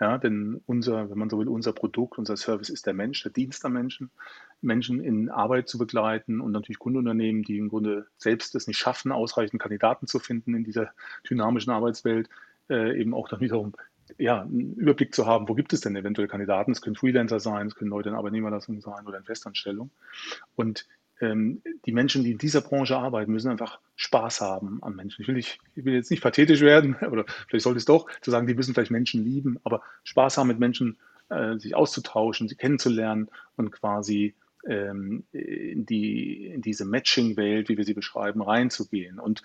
Ja, 0.00 0.18
denn 0.18 0.60
unser, 0.66 1.08
wenn 1.08 1.18
man 1.18 1.30
so 1.30 1.38
will, 1.38 1.46
unser 1.46 1.72
Produkt, 1.72 2.18
unser 2.18 2.36
Service 2.36 2.68
ist 2.68 2.86
der 2.86 2.94
Mensch, 2.94 3.22
der 3.22 3.30
Dienst 3.30 3.64
am 3.64 3.74
Menschen, 3.74 4.10
Menschen 4.60 5.00
in 5.00 5.30
Arbeit 5.30 5.68
zu 5.68 5.78
begleiten 5.78 6.40
und 6.40 6.50
natürlich 6.50 6.80
Kundenunternehmen, 6.80 7.44
die 7.44 7.58
im 7.58 7.68
Grunde 7.68 8.06
selbst 8.16 8.56
es 8.56 8.66
nicht 8.66 8.78
schaffen, 8.78 9.12
ausreichend 9.12 9.62
Kandidaten 9.62 10.08
zu 10.08 10.18
finden 10.18 10.54
in 10.54 10.64
dieser 10.64 10.90
dynamischen 11.28 11.72
Arbeitswelt, 11.72 12.28
äh, 12.68 12.98
eben 13.00 13.14
auch 13.14 13.28
dann 13.28 13.40
wiederum 13.40 13.72
ja, 14.18 14.42
einen 14.42 14.74
Überblick 14.74 15.14
zu 15.14 15.26
haben, 15.26 15.48
wo 15.48 15.54
gibt 15.54 15.72
es 15.72 15.80
denn 15.80 15.96
eventuell 15.96 16.28
Kandidaten? 16.28 16.72
Es 16.72 16.82
können 16.82 16.96
Freelancer 16.96 17.40
sein, 17.40 17.68
es 17.68 17.74
können 17.74 17.90
Leute 17.90 18.10
in 18.10 18.14
Arbeitnehmerlassung 18.14 18.80
sein 18.80 19.06
oder 19.06 19.18
in 19.18 19.24
Festanstellung. 19.24 19.90
Und 20.56 20.86
die 21.20 21.92
Menschen, 21.92 22.24
die 22.24 22.32
in 22.32 22.38
dieser 22.38 22.60
Branche 22.60 22.96
arbeiten, 22.96 23.32
müssen 23.32 23.50
einfach 23.50 23.78
Spaß 23.96 24.40
haben 24.40 24.82
an 24.82 24.96
Menschen. 24.96 25.22
Ich 25.22 25.28
will, 25.28 25.36
nicht, 25.36 25.60
ich 25.76 25.84
will 25.84 25.94
jetzt 25.94 26.10
nicht 26.10 26.22
pathetisch 26.22 26.60
werden, 26.60 26.96
oder 27.10 27.24
vielleicht 27.48 27.62
sollte 27.62 27.78
es 27.78 27.84
doch, 27.84 28.10
zu 28.20 28.30
sagen, 28.30 28.46
die 28.46 28.54
müssen 28.54 28.74
vielleicht 28.74 28.90
Menschen 28.90 29.24
lieben, 29.24 29.58
aber 29.62 29.82
Spaß 30.02 30.38
haben 30.38 30.48
mit 30.48 30.58
Menschen, 30.58 30.98
äh, 31.28 31.56
sich 31.58 31.74
auszutauschen, 31.74 32.48
sie 32.48 32.56
kennenzulernen 32.56 33.28
und 33.56 33.70
quasi 33.70 34.34
ähm, 34.68 35.24
in, 35.32 35.86
die, 35.86 36.46
in 36.46 36.62
diese 36.62 36.84
Matching-Welt, 36.84 37.68
wie 37.68 37.76
wir 37.76 37.84
sie 37.84 37.94
beschreiben, 37.94 38.42
reinzugehen. 38.42 39.18
Und 39.18 39.42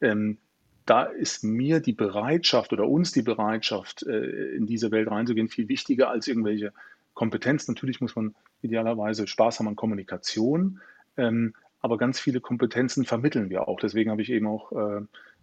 ähm, 0.00 0.38
da 0.86 1.04
ist 1.04 1.44
mir 1.44 1.80
die 1.80 1.92
Bereitschaft 1.92 2.72
oder 2.72 2.88
uns 2.88 3.12
die 3.12 3.22
Bereitschaft, 3.22 4.02
äh, 4.02 4.54
in 4.56 4.66
diese 4.66 4.90
Welt 4.90 5.10
reinzugehen, 5.10 5.48
viel 5.48 5.68
wichtiger 5.68 6.10
als 6.10 6.26
irgendwelche 6.26 6.72
Kompetenzen. 7.14 7.72
Natürlich 7.72 8.00
muss 8.00 8.16
man 8.16 8.34
idealerweise 8.62 9.26
Spaß 9.26 9.58
haben 9.58 9.68
an 9.68 9.76
Kommunikation, 9.76 10.80
ähm, 11.16 11.54
aber 11.80 11.98
ganz 11.98 12.20
viele 12.20 12.40
Kompetenzen 12.40 13.04
vermitteln 13.04 13.50
wir 13.50 13.68
auch. 13.68 13.80
Deswegen 13.80 14.10
habe 14.10 14.22
ich 14.22 14.30
eben 14.30 14.46
auch 14.46 14.72
äh, 14.72 15.00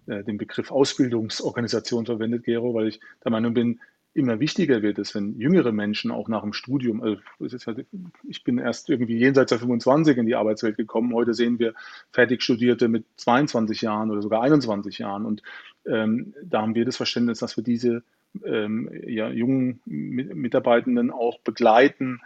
äh, 0.08 0.24
den 0.24 0.38
Begriff 0.38 0.72
Ausbildungsorganisation 0.72 2.06
verwendet, 2.06 2.44
Gero, 2.44 2.74
weil 2.74 2.88
ich 2.88 3.00
der 3.24 3.32
Meinung 3.32 3.54
bin, 3.54 3.80
immer 4.14 4.40
wichtiger 4.40 4.82
wird 4.82 4.98
es, 4.98 5.14
wenn 5.14 5.38
jüngere 5.40 5.72
Menschen 5.72 6.12
auch 6.12 6.28
nach 6.28 6.42
dem 6.42 6.54
Studium, 6.54 7.02
also 7.02 7.68
halt, 7.68 7.86
ich 8.28 8.44
bin 8.44 8.58
erst 8.58 8.90
irgendwie 8.90 9.18
jenseits 9.18 9.50
der 9.50 9.60
25 9.60 10.18
in 10.18 10.26
die 10.26 10.36
Arbeitswelt 10.36 10.78
gekommen, 10.78 11.14
heute 11.14 11.34
sehen 11.34 11.60
wir 11.60 11.74
fertig 12.12 12.42
Studierte 12.42 12.88
mit 12.88 13.06
22 13.18 13.82
Jahren 13.82 14.10
oder 14.10 14.22
sogar 14.22 14.42
21 14.42 14.98
Jahren 14.98 15.26
und 15.26 15.44
ähm, 15.86 16.34
da 16.44 16.62
haben 16.62 16.76
wir 16.76 16.86
das 16.86 16.98
Verständnis, 16.98 17.40
dass 17.40 17.56
wir 17.56 17.64
diese 17.64 18.04
ähm, 18.44 18.90
ja, 19.06 19.30
jungen 19.30 19.80
Mitarbeitenden 19.86 21.12
auch 21.12 21.40
begleiten, 21.40 22.20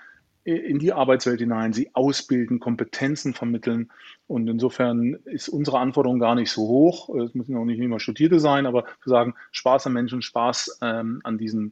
in 0.44 0.80
die 0.80 0.92
Arbeitswelt 0.92 1.40
hinein, 1.40 1.72
sie 1.72 1.90
ausbilden, 1.94 2.60
Kompetenzen 2.60 3.34
vermitteln. 3.34 3.92
Und 4.28 4.48
insofern 4.50 5.14
ist 5.26 5.48
unsere 5.48 5.80
Anforderung 5.80 6.20
gar 6.20 6.36
nicht 6.36 6.52
so 6.52 6.64
hoch. 6.68 7.10
Es 7.16 7.34
müssen 7.34 7.56
auch 7.56 7.66
nicht 7.66 7.80
immer 7.80 8.00
Studierte 8.00 8.40
sein, 8.40 8.66
aber 8.66 8.84
wir 8.84 9.10
sagen, 9.10 9.36
Spaß 9.52 9.88
am 9.88 9.94
Menschen, 9.94 10.22
Spaß 10.22 10.80
ähm, 10.82 11.22
an 11.24 11.38
diesem 11.38 11.72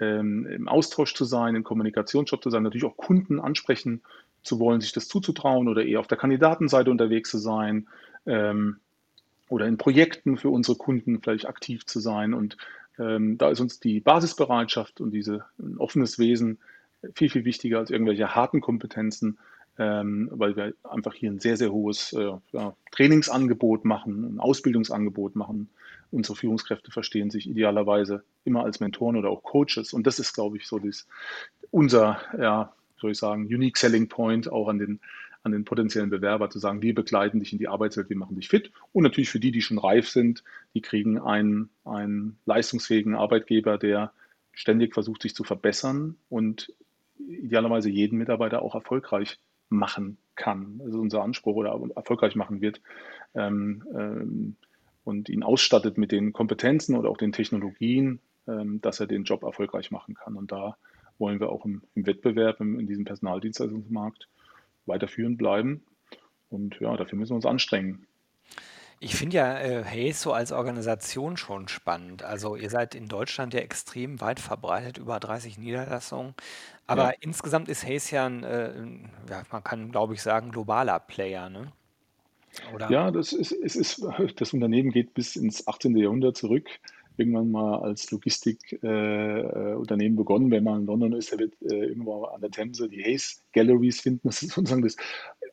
ähm, 0.00 0.46
im 0.46 0.68
Austausch 0.68 1.14
zu 1.14 1.24
sein, 1.24 1.54
im 1.54 1.64
Kommunikationsjob 1.64 2.42
zu 2.42 2.50
sein, 2.50 2.62
natürlich 2.62 2.84
auch 2.84 2.96
Kunden 2.96 3.40
ansprechen 3.40 4.02
zu 4.42 4.58
wollen, 4.58 4.80
sich 4.80 4.92
das 4.92 5.08
zuzutrauen 5.08 5.68
oder 5.68 5.84
eher 5.84 6.00
auf 6.00 6.06
der 6.06 6.18
Kandidatenseite 6.18 6.90
unterwegs 6.90 7.30
zu 7.30 7.38
sein 7.38 7.86
ähm, 8.26 8.76
oder 9.48 9.66
in 9.66 9.76
Projekten 9.76 10.38
für 10.38 10.48
unsere 10.48 10.78
Kunden 10.78 11.20
vielleicht 11.20 11.46
aktiv 11.46 11.84
zu 11.86 12.00
sein. 12.00 12.34
Und 12.34 12.56
ähm, 12.98 13.38
da 13.38 13.50
ist 13.50 13.60
uns 13.60 13.80
die 13.80 14.00
Basisbereitschaft 14.00 15.00
und 15.00 15.10
diese 15.10 15.44
ein 15.58 15.78
offenes 15.78 16.18
Wesen 16.18 16.58
viel, 17.14 17.30
viel 17.30 17.44
wichtiger 17.44 17.78
als 17.78 17.90
irgendwelche 17.90 18.34
harten 18.34 18.60
Kompetenzen, 18.60 19.38
ähm, 19.78 20.28
weil 20.32 20.56
wir 20.56 20.74
einfach 20.84 21.14
hier 21.14 21.30
ein 21.30 21.40
sehr, 21.40 21.56
sehr 21.56 21.72
hohes 21.72 22.12
äh, 22.12 22.32
Trainingsangebot 22.90 23.84
machen, 23.84 24.34
ein 24.34 24.40
Ausbildungsangebot 24.40 25.36
machen. 25.36 25.70
Unsere 26.10 26.36
Führungskräfte 26.36 26.90
verstehen 26.90 27.30
sich 27.30 27.48
idealerweise 27.48 28.24
immer 28.44 28.64
als 28.64 28.80
Mentoren 28.80 29.16
oder 29.16 29.30
auch 29.30 29.42
Coaches. 29.42 29.92
Und 29.92 30.06
das 30.06 30.18
ist, 30.18 30.34
glaube 30.34 30.56
ich, 30.56 30.66
so 30.66 30.78
das, 30.78 31.06
unser, 31.70 32.20
ja, 32.38 32.72
soll 32.98 33.12
ich 33.12 33.18
sagen, 33.18 33.46
Unique 33.46 33.78
Selling 33.78 34.08
Point 34.08 34.50
auch 34.50 34.68
an 34.68 34.78
den, 34.78 35.00
an 35.42 35.52
den 35.52 35.64
potenziellen 35.64 36.10
Bewerber 36.10 36.50
zu 36.50 36.58
sagen, 36.58 36.82
wir 36.82 36.94
begleiten 36.94 37.40
dich 37.40 37.52
in 37.52 37.58
die 37.58 37.68
Arbeitswelt, 37.68 38.10
wir 38.10 38.16
machen 38.16 38.36
dich 38.36 38.48
fit. 38.48 38.72
Und 38.92 39.04
natürlich 39.04 39.30
für 39.30 39.40
die, 39.40 39.52
die 39.52 39.62
schon 39.62 39.78
reif 39.78 40.08
sind, 40.08 40.44
die 40.74 40.82
kriegen 40.82 41.18
einen, 41.18 41.70
einen 41.84 42.38
leistungsfähigen 42.44 43.14
Arbeitgeber, 43.14 43.78
der 43.78 44.12
ständig 44.52 44.92
versucht, 44.92 45.22
sich 45.22 45.34
zu 45.34 45.44
verbessern 45.44 46.16
und 46.28 46.72
idealerweise 47.28 47.90
jeden 47.90 48.18
Mitarbeiter 48.18 48.62
auch 48.62 48.74
erfolgreich 48.74 49.38
machen 49.68 50.18
kann. 50.34 50.78
Das 50.78 50.88
ist 50.88 50.94
unser 50.94 51.22
Anspruch 51.22 51.56
oder 51.56 51.78
erfolgreich 51.94 52.34
machen 52.34 52.60
wird. 52.60 52.80
Ähm, 53.34 53.84
ähm, 53.94 54.56
und 55.04 55.28
ihn 55.28 55.42
ausstattet 55.42 55.98
mit 55.98 56.12
den 56.12 56.32
Kompetenzen 56.32 56.96
oder 56.96 57.10
auch 57.10 57.16
den 57.16 57.32
Technologien, 57.32 58.20
ähm, 58.46 58.80
dass 58.80 59.00
er 59.00 59.06
den 59.06 59.24
Job 59.24 59.42
erfolgreich 59.42 59.90
machen 59.90 60.14
kann. 60.14 60.36
Und 60.36 60.52
da 60.52 60.76
wollen 61.18 61.40
wir 61.40 61.50
auch 61.50 61.64
im, 61.64 61.82
im 61.94 62.06
Wettbewerb 62.06 62.60
im, 62.60 62.78
in 62.78 62.86
diesem 62.86 63.04
Personaldienstleistungsmarkt 63.04 64.28
weiterführend 64.86 65.38
bleiben. 65.38 65.82
Und 66.48 66.80
ja, 66.80 66.96
dafür 66.96 67.18
müssen 67.18 67.32
wir 67.32 67.36
uns 67.36 67.46
anstrengen. 67.46 68.06
Ich 69.02 69.14
finde 69.14 69.38
ja 69.38 69.58
äh, 69.58 69.82
Hayes 69.82 70.20
so 70.20 70.34
als 70.34 70.52
Organisation 70.52 71.38
schon 71.38 71.68
spannend. 71.68 72.22
Also 72.22 72.54
ihr 72.54 72.68
seid 72.68 72.94
in 72.94 73.08
Deutschland 73.08 73.54
ja 73.54 73.60
extrem 73.60 74.20
weit 74.20 74.40
verbreitet, 74.40 74.98
über 74.98 75.18
30 75.18 75.56
Niederlassungen. 75.56 76.34
Aber 76.86 77.04
Ja, 77.04 77.14
insgesamt 77.20 77.70
ist 77.70 77.86
Hayes 77.86 78.10
ja 78.10 78.26
ein, 78.26 78.44
äh, 78.44 78.72
ein, 78.76 79.10
ja, 79.30 79.42
man 79.50 79.64
kann 79.64 79.90
glaube 79.90 80.12
ich 80.12 80.22
sagen, 80.22 80.50
globaler 80.50 81.00
Player, 81.00 81.48
ne? 81.48 81.72
Oder? 82.74 82.90
ja 82.90 83.10
das, 83.10 83.32
ist, 83.32 83.52
es 83.52 83.74
ist, 83.74 84.04
das 84.36 84.52
Unternehmen 84.52 84.90
geht 84.90 85.14
bis 85.14 85.34
ins 85.34 85.66
18. 85.66 85.96
Jahrhundert 85.96 86.36
zurück. 86.36 86.68
Irgendwann 87.16 87.50
mal 87.50 87.80
als 87.80 88.10
Logistikunternehmen 88.10 89.72
äh, 89.72 89.74
Unternehmen 89.76 90.16
begonnen. 90.16 90.50
Wenn 90.50 90.64
man 90.64 90.80
in 90.80 90.86
London 90.86 91.12
ist, 91.14 91.32
der 91.32 91.38
wird 91.38 91.54
äh, 91.62 91.86
irgendwo 91.86 92.24
an 92.24 92.40
der 92.42 92.50
Themse 92.50 92.88
die 92.88 93.02
Hayes 93.02 93.42
Galleries 93.52 94.00
finden. 94.00 94.28
Das 94.28 94.42
ist 94.42 94.52
sozusagen 94.52 94.82
das 94.82 94.96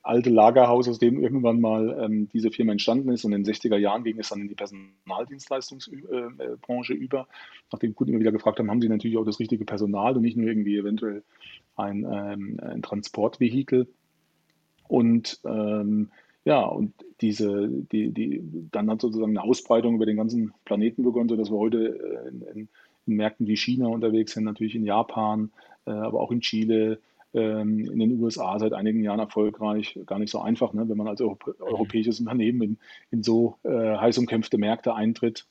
alte 0.08 0.30
Lagerhaus, 0.30 0.88
aus 0.88 1.00
dem 1.00 1.22
irgendwann 1.22 1.60
mal 1.60 1.98
ähm, 2.02 2.30
diese 2.30 2.52
Firma 2.52 2.72
entstanden 2.72 3.10
ist. 3.10 3.26
Und 3.26 3.34
in 3.34 3.44
den 3.44 3.54
60er 3.54 3.76
Jahren 3.78 4.04
ging 4.04 4.20
es 4.20 4.30
dann 4.30 4.42
in 4.42 4.48
die 4.48 4.56
Personaldienstleistungsbranche 4.56 6.94
über. 6.94 7.28
Nachdem 7.72 7.96
Kunden 7.96 8.14
immer 8.14 8.22
wieder 8.22 8.32
gefragt 8.32 8.60
haben, 8.60 8.72
haben 8.72 8.82
sie 8.82 8.90
natürlich 8.90 9.18
auch 9.18 9.26
das 9.26 9.40
richtige 9.40 9.66
Personal 9.66 10.16
und 10.16 10.22
nicht 10.22 10.38
nur 10.38 10.48
irgendwie 10.48 10.78
eventuell 10.78 11.24
ein, 11.76 12.06
ähm, 12.10 12.58
ein 12.62 12.82
Transportvehikel. 12.82 13.88
Und 14.88 15.42
ähm, 15.46 16.12
ja, 16.46 16.62
und 16.62 16.94
diese, 17.20 17.68
die, 17.68 18.14
die, 18.14 18.42
dann 18.72 18.90
hat 18.90 19.02
sozusagen 19.02 19.38
eine 19.38 19.44
Ausbreitung 19.44 19.96
über 19.96 20.06
den 20.06 20.16
ganzen 20.16 20.54
Planeten 20.64 21.04
begonnen, 21.04 21.28
sodass 21.28 21.52
wir 21.52 21.58
heute 21.58 22.00
äh, 22.00 22.30
in, 22.30 22.42
in, 22.42 22.70
Märkten 23.10 23.48
wie 23.48 23.56
China 23.56 23.88
unterwegs 23.88 24.34
sind, 24.34 24.44
natürlich 24.44 24.76
in 24.76 24.84
Japan, 24.84 25.52
äh, 25.86 25.92
aber 25.92 26.20
auch 26.22 26.30
in 26.32 26.42
Chile, 26.42 27.00
in 27.34 28.00
den 28.00 28.20
USA 28.22 28.58
seit 28.58 28.74
einigen 28.74 29.04
Jahren 29.04 29.20
erfolgreich. 29.20 30.00
Gar 30.06 30.20
nicht 30.20 30.32
so 30.32 30.40
einfach, 30.40 30.74
ne, 30.74 30.88
wenn 30.90 30.98
man 30.98 31.08
als 31.08 31.22
Europ 31.22 31.48
Mhm. 31.48 31.54
europäisches 31.60 32.20
Unternehmen 32.20 32.62
in, 32.62 32.78
in 33.12 33.24
so 33.24 33.58
äh, 33.64 33.70
heiß 33.70 34.18
umkämpfte 34.18 34.58
Märkte 34.58 34.94
eintritt. 34.96 35.46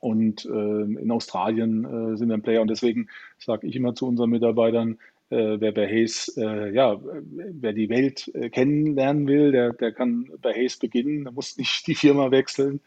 Und 0.00 0.46
ähm, 0.46 0.96
in 0.96 1.10
Australien 1.10 1.84
äh, 1.84 2.16
sind 2.16 2.28
wir 2.28 2.34
ein 2.34 2.42
Player. 2.42 2.62
Und 2.62 2.68
deswegen 2.70 3.08
sage 3.38 3.66
ich 3.66 3.76
immer 3.76 3.94
zu 3.94 4.06
unseren 4.06 4.30
Mitarbeitern, 4.30 4.98
äh, 5.28 5.60
wer 5.60 5.72
bei 5.72 5.86
Hayes, 5.86 6.34
äh, 6.38 6.72
ja, 6.74 6.98
wer 7.02 7.72
die 7.72 7.88
Welt 7.90 8.30
äh, 8.34 8.48
kennenlernen 8.48 9.28
will, 9.28 9.52
der, 9.52 9.72
der 9.74 9.92
kann 9.92 10.30
bei 10.40 10.52
Hayes 10.54 10.78
beginnen, 10.78 11.24
der 11.24 11.32
muss 11.32 11.56
nicht 11.58 11.86
die 11.86 11.94
Firma 11.94 12.30
wechseln. 12.30 12.80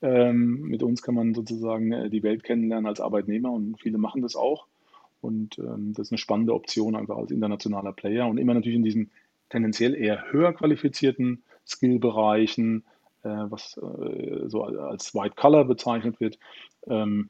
Ähm, 0.00 0.62
mit 0.62 0.82
uns 0.82 1.02
kann 1.02 1.14
man 1.14 1.34
sozusagen 1.34 1.92
äh, 1.92 2.08
die 2.08 2.22
Welt 2.22 2.44
kennenlernen 2.44 2.86
als 2.86 3.00
Arbeitnehmer 3.00 3.52
und 3.52 3.78
viele 3.80 3.98
machen 3.98 4.22
das 4.22 4.36
auch. 4.36 4.66
Und 5.20 5.58
ähm, 5.58 5.92
das 5.94 6.08
ist 6.08 6.12
eine 6.12 6.18
spannende 6.18 6.54
Option 6.54 6.96
einfach 6.96 7.16
als 7.16 7.30
internationaler 7.30 7.92
Player 7.92 8.26
und 8.26 8.38
immer 8.38 8.54
natürlich 8.54 8.76
in 8.76 8.84
diesen 8.84 9.10
tendenziell 9.50 9.94
eher 9.94 10.30
höher 10.30 10.52
qualifizierten 10.52 11.42
Skillbereichen, 11.66 12.84
äh, 13.22 13.28
was 13.28 13.76
äh, 13.76 14.48
so 14.48 14.64
als 14.64 15.14
White 15.14 15.34
Collar 15.36 15.64
bezeichnet 15.64 16.20
wird. 16.20 16.38
Ähm, 16.86 17.28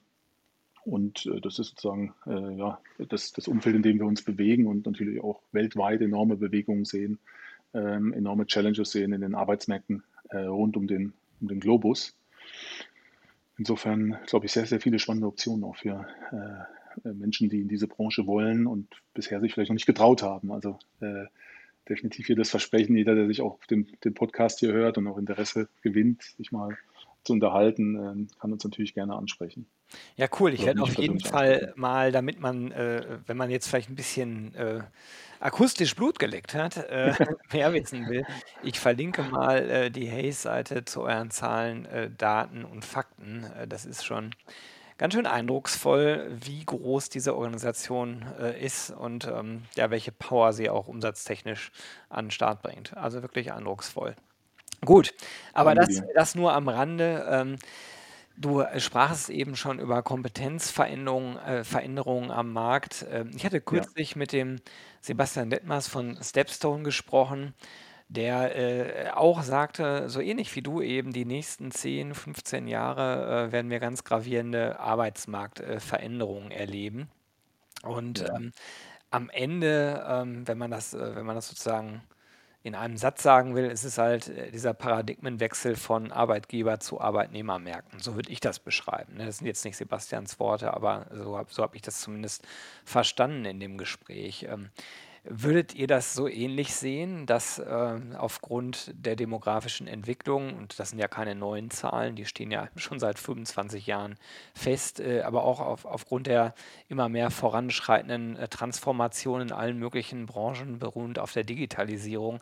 und 0.85 1.27
äh, 1.27 1.41
das 1.41 1.59
ist 1.59 1.71
sozusagen 1.71 2.15
äh, 2.27 2.55
ja, 2.57 2.81
das, 3.09 3.33
das 3.33 3.49
Umfeld, 3.49 3.77
in 3.77 3.83
dem 3.83 3.99
wir 3.99 4.07
uns 4.07 4.23
bewegen 4.23 4.67
und 4.67 4.87
natürlich 4.87 5.23
auch 5.23 5.43
weltweit 5.53 6.01
enorme 6.01 6.37
Bewegungen 6.37 6.85
sehen, 6.85 7.19
ähm, 7.75 8.13
enorme 8.13 8.47
Challenges 8.47 8.93
sehen 8.93 9.13
in 9.13 9.21
den 9.21 9.35
Arbeitsmärkten 9.35 10.03
äh, 10.31 10.39
rund 10.39 10.77
um 10.77 10.87
den, 10.87 11.13
um 11.41 11.49
den 11.49 11.61
Globus. 11.61 12.17
Insofern 13.59 14.17
glaube 14.27 14.47
ich 14.47 14.53
sehr, 14.53 14.67
sehr 14.67 14.81
viele 14.81 14.99
spannende 14.99 15.27
Optionen 15.27 15.65
auch 15.65 15.77
für 15.77 16.07
äh, 16.33 16.80
Menschen, 17.05 17.49
die 17.49 17.61
in 17.61 17.69
diese 17.69 17.89
Branche 17.89 18.27
wollen 18.27 18.67
und 18.67 18.89
bisher 19.15 19.41
sich 19.41 19.55
vielleicht 19.55 19.71
noch 19.71 19.75
nicht 19.75 19.87
getraut 19.87 20.23
haben. 20.23 20.53
Also 20.53 20.79
äh, 21.01 21.27
definitiv 21.89 22.27
hier 22.27 22.37
das 22.37 22.51
Versprechen, 22.51 22.97
jeder, 22.97 23.15
der 23.15 23.27
sich 23.27 23.41
auch 23.41 23.59
den, 23.67 23.89
den 24.05 24.15
Podcast 24.15 24.61
hier 24.61 24.73
hört 24.73 24.99
und 24.99 25.07
auch 25.07 25.19
Interesse 25.19 25.69
gewinnt, 25.83 26.23
sich 26.23 26.53
mal 26.53 26.77
zu 27.25 27.35
unterhalten, 27.35 27.97
äh, 27.97 28.39
kann 28.41 28.53
uns 28.53 28.65
natürlich 28.65 28.95
gerne 28.95 29.15
ansprechen. 29.15 29.67
Ja, 30.17 30.29
cool. 30.39 30.55
Ich 30.55 30.65
werde 30.65 30.83
auf 30.83 30.97
jeden 30.97 31.21
Fall 31.21 31.55
ansprechen. 31.55 31.81
mal, 31.81 32.13
damit 32.13 32.41
man, 32.41 32.71
äh, 32.73 33.19
wenn 33.27 33.37
man 33.37 33.51
jetzt 33.51 33.69
vielleicht 33.69 33.91
ein 33.91 33.97
bisschen 33.97 34.55
äh, 34.55 34.81
akustisch 35.41 35.97
Blut 35.97 36.19
geleckt 36.19 36.55
hat, 36.55 36.77
äh, 36.77 37.13
mehr 37.53 37.73
wissen 37.73 38.09
will. 38.09 38.25
Ich 38.63 38.79
verlinke 38.79 39.23
mal 39.23 39.59
äh, 39.69 39.91
die 39.91 40.11
Hayes-Seite 40.11 40.85
zu 40.85 41.03
euren 41.03 41.31
Zahlen, 41.31 41.87
äh, 41.87 42.11
Daten 42.11 42.65
und 42.65 42.85
Fakten. 42.85 43.45
Äh, 43.59 43.67
das 43.67 43.85
ist 43.85 44.05
schon 44.05 44.31
ganz 45.01 45.15
schön 45.15 45.27
eindrucksvoll, 45.27 46.31
wie 46.31 46.63
groß 46.63 47.09
diese 47.09 47.35
Organisation 47.35 48.23
äh, 48.39 48.63
ist 48.63 48.91
und 48.91 49.27
ähm, 49.27 49.63
ja, 49.75 49.91
welche 49.91 50.13
Power 50.13 50.53
sie 50.53 50.69
auch 50.69 50.89
umsatztechnisch 50.89 51.73
an 52.11 52.27
den 52.27 52.31
Start 52.31 52.61
bringt. 52.61 52.95
Also 52.99 53.23
wirklich 53.23 53.51
eindrucksvoll. 53.51 54.15
Gut, 54.85 55.15
aber 55.55 55.75
das, 55.75 56.03
das 56.15 56.35
nur 56.35 56.53
am 56.53 56.69
Rande. 56.69 57.27
Ähm, 57.29 57.57
Du 58.37 58.61
äh, 58.61 58.81
sprachst 58.81 59.31
eben 59.31 59.57
schon 59.57 59.79
über 59.79 60.03
Kompetenzveränderungen 60.03 61.39
äh, 61.39 61.65
Veränderungen 61.65 62.31
am 62.31 62.53
Markt. 62.53 63.07
Ähm, 63.11 63.31
ich 63.37 63.45
hatte 63.45 63.61
Ja, 63.71 63.87
kürzlich 63.87 64.17
mit 64.17 64.33
dem 64.33 64.57
Sebastian 65.03 65.51
Detmers 65.51 65.89
von 65.89 66.19
Stepstone 66.23 66.83
gesprochen, 66.85 67.55
der 68.11 68.57
äh, 69.07 69.11
auch 69.11 69.43
sagte, 69.43 70.09
so 70.09 70.21
ähnlich 70.21 70.55
wie 70.57 70.63
du 70.63 70.83
eben, 70.83 71.13
die 71.13 71.25
nächsten 71.25 71.71
10, 71.71 72.15
15 72.15 72.67
Jahre 72.67 73.47
äh, 73.49 73.53
werden 73.53 73.71
wir 73.71 73.79
ganz 73.79 74.03
gravierende 74.03 74.81
Arbeitsmarktveränderungen 74.81 76.51
erleben. 76.51 77.09
Und 77.85 78.19
ja. 78.19 78.35
ähm, 78.35 78.53
am 79.11 79.31
Ende, 79.31 80.05
ähm, 80.09 80.47
wenn 80.49 80.59
man 80.59 80.73
das, 80.73 80.93
äh, 80.93 81.15
wenn 81.15 81.25
man 81.25 81.37
das 81.37 81.49
sozusagen 81.49 82.03
in 82.65 82.75
einem 82.75 82.97
Satz 82.97 83.23
sagen 83.23 83.55
will, 83.55 83.67
ist 83.67 83.85
es 83.85 83.97
halt 83.97 84.29
äh, 84.29 84.51
dieser 84.51 84.75
Paradigmenwechsel 84.75 85.77
von 85.77 86.11
Arbeitgeber 86.11 86.81
zu 86.81 87.01
Arbeitnehmermärkten. 87.01 88.01
So 88.01 88.17
würde 88.17 88.33
ich 88.33 88.41
das 88.41 88.59
beschreiben. 88.59 89.19
ne? 89.19 89.27
Das 89.27 89.39
sind 89.39 89.47
jetzt 89.47 89.65
nicht 89.65 89.77
Sebastians 89.77 90.41
Worte, 90.41 90.75
aber 90.75 91.07
so 91.13 91.39
habe 91.39 91.53
so 91.53 91.63
hab 91.63 91.77
ich 91.77 91.83
das 91.83 92.01
zumindest 92.01 92.45
verstanden 92.85 93.45
in 93.45 93.61
dem 93.61 93.79
Gespräch. 93.79 94.49
Würdet 95.25 95.75
ihr 95.75 95.87
das 95.87 96.15
so 96.15 96.29
ähnlich 96.29 96.75
sehen, 96.75 97.27
dass 97.27 97.59
äh, 97.59 98.01
aufgrund 98.17 98.93
der 98.95 99.17
demografischen 99.17 99.87
Entwicklung, 99.87 100.57
und 100.57 100.79
das 100.79 100.91
sind 100.91 100.99
ja 100.99 101.09
keine 101.09 101.35
neuen 101.35 101.71
Zahlen, 101.71 102.17
die 102.17 102.25
stehen 102.25 102.51
ja 102.51 102.69
schon 102.77 102.99
seit 102.99 103.19
25 103.19 103.87
Jahren 103.87 104.17
fest, 104.55 104.99
äh, 104.99 105.21
aber 105.21 105.45
auch 105.45 105.61
auf, 105.61 105.85
aufgrund 105.85 106.27
der 106.27 106.55
immer 106.89 107.11
mehr 107.11 107.31
voranschreitenden 107.31 108.37
äh, 108.37 108.49
Transformation 108.49 109.43
in 109.43 109.53
allen 109.53 109.79
möglichen 109.79 110.25
Branchen, 110.25 110.79
beruhend 110.79 111.19
auf 111.19 111.33
der 111.35 111.45
Digitalisierung, 111.45 112.41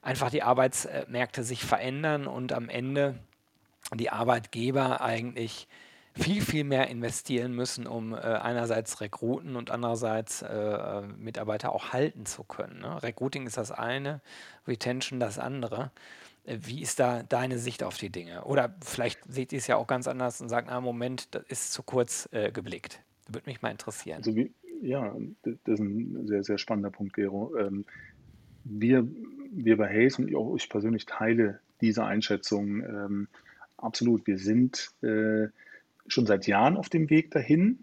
einfach 0.00 0.30
die 0.30 0.44
Arbeitsmärkte 0.44 1.42
sich 1.42 1.64
verändern 1.64 2.28
und 2.28 2.52
am 2.52 2.68
Ende 2.68 3.18
die 3.92 4.10
Arbeitgeber 4.10 5.00
eigentlich 5.00 5.66
viel, 6.20 6.42
viel 6.42 6.64
mehr 6.64 6.88
investieren 6.88 7.54
müssen, 7.54 7.86
um 7.86 8.12
äh, 8.12 8.16
einerseits 8.16 9.00
Rekruten 9.00 9.56
und 9.56 9.70
andererseits 9.70 10.42
äh, 10.42 10.48
äh, 10.48 11.02
Mitarbeiter 11.18 11.72
auch 11.72 11.92
halten 11.92 12.26
zu 12.26 12.44
können. 12.44 12.80
Ne? 12.80 13.02
Recruiting 13.02 13.46
ist 13.46 13.56
das 13.56 13.70
eine, 13.70 14.20
Retention 14.66 15.20
das 15.20 15.38
andere. 15.38 15.90
Äh, 16.44 16.58
Wie 16.62 16.82
ist 16.82 17.00
da 17.00 17.22
deine 17.22 17.58
Sicht 17.58 17.82
auf 17.82 17.96
die 17.96 18.10
Dinge? 18.10 18.44
Oder 18.44 18.74
vielleicht 18.84 19.20
seht 19.28 19.52
ihr 19.52 19.58
es 19.58 19.66
ja 19.66 19.76
auch 19.76 19.86
ganz 19.86 20.08
anders 20.08 20.40
und 20.40 20.48
sagt, 20.48 20.68
na 20.70 20.80
Moment, 20.80 21.34
das 21.34 21.44
ist 21.48 21.72
zu 21.72 21.82
kurz 21.82 22.28
äh, 22.32 22.52
geblickt. 22.52 23.00
Würde 23.28 23.48
mich 23.48 23.62
mal 23.62 23.70
interessieren. 23.70 24.18
Also 24.18 24.34
wie, 24.36 24.52
ja, 24.82 25.14
das 25.42 25.54
ist 25.64 25.80
ein 25.80 26.26
sehr, 26.26 26.42
sehr 26.42 26.58
spannender 26.58 26.90
Punkt, 26.90 27.14
Gero. 27.14 27.56
Ähm, 27.56 27.84
wir, 28.64 29.06
wir 29.50 29.76
bei 29.76 29.88
Hayes 29.88 30.18
und 30.18 30.34
auch 30.34 30.54
ich 30.56 30.68
persönlich 30.68 31.06
teile 31.06 31.60
diese 31.80 32.04
Einschätzung 32.04 32.82
ähm, 32.82 33.28
absolut. 33.78 34.26
Wir 34.26 34.38
sind 34.38 34.90
äh, 35.02 35.48
schon 36.06 36.26
seit 36.26 36.46
Jahren 36.46 36.76
auf 36.76 36.88
dem 36.88 37.10
Weg 37.10 37.30
dahin, 37.30 37.80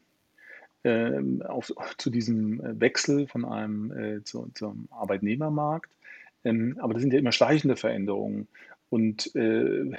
ähm, 0.83 1.41
auf, 1.41 1.73
zu 1.97 2.09
diesem 2.09 2.61
Wechsel 2.79 3.27
von 3.27 3.45
einem 3.45 3.91
äh, 3.91 4.23
zu, 4.23 4.49
zum 4.53 4.87
Arbeitnehmermarkt. 4.91 5.91
Ähm, 6.43 6.77
aber 6.79 6.93
das 6.93 7.01
sind 7.01 7.13
ja 7.13 7.19
immer 7.19 7.31
schleichende 7.31 7.75
Veränderungen. 7.75 8.47
Und 8.89 9.35
äh, 9.35 9.91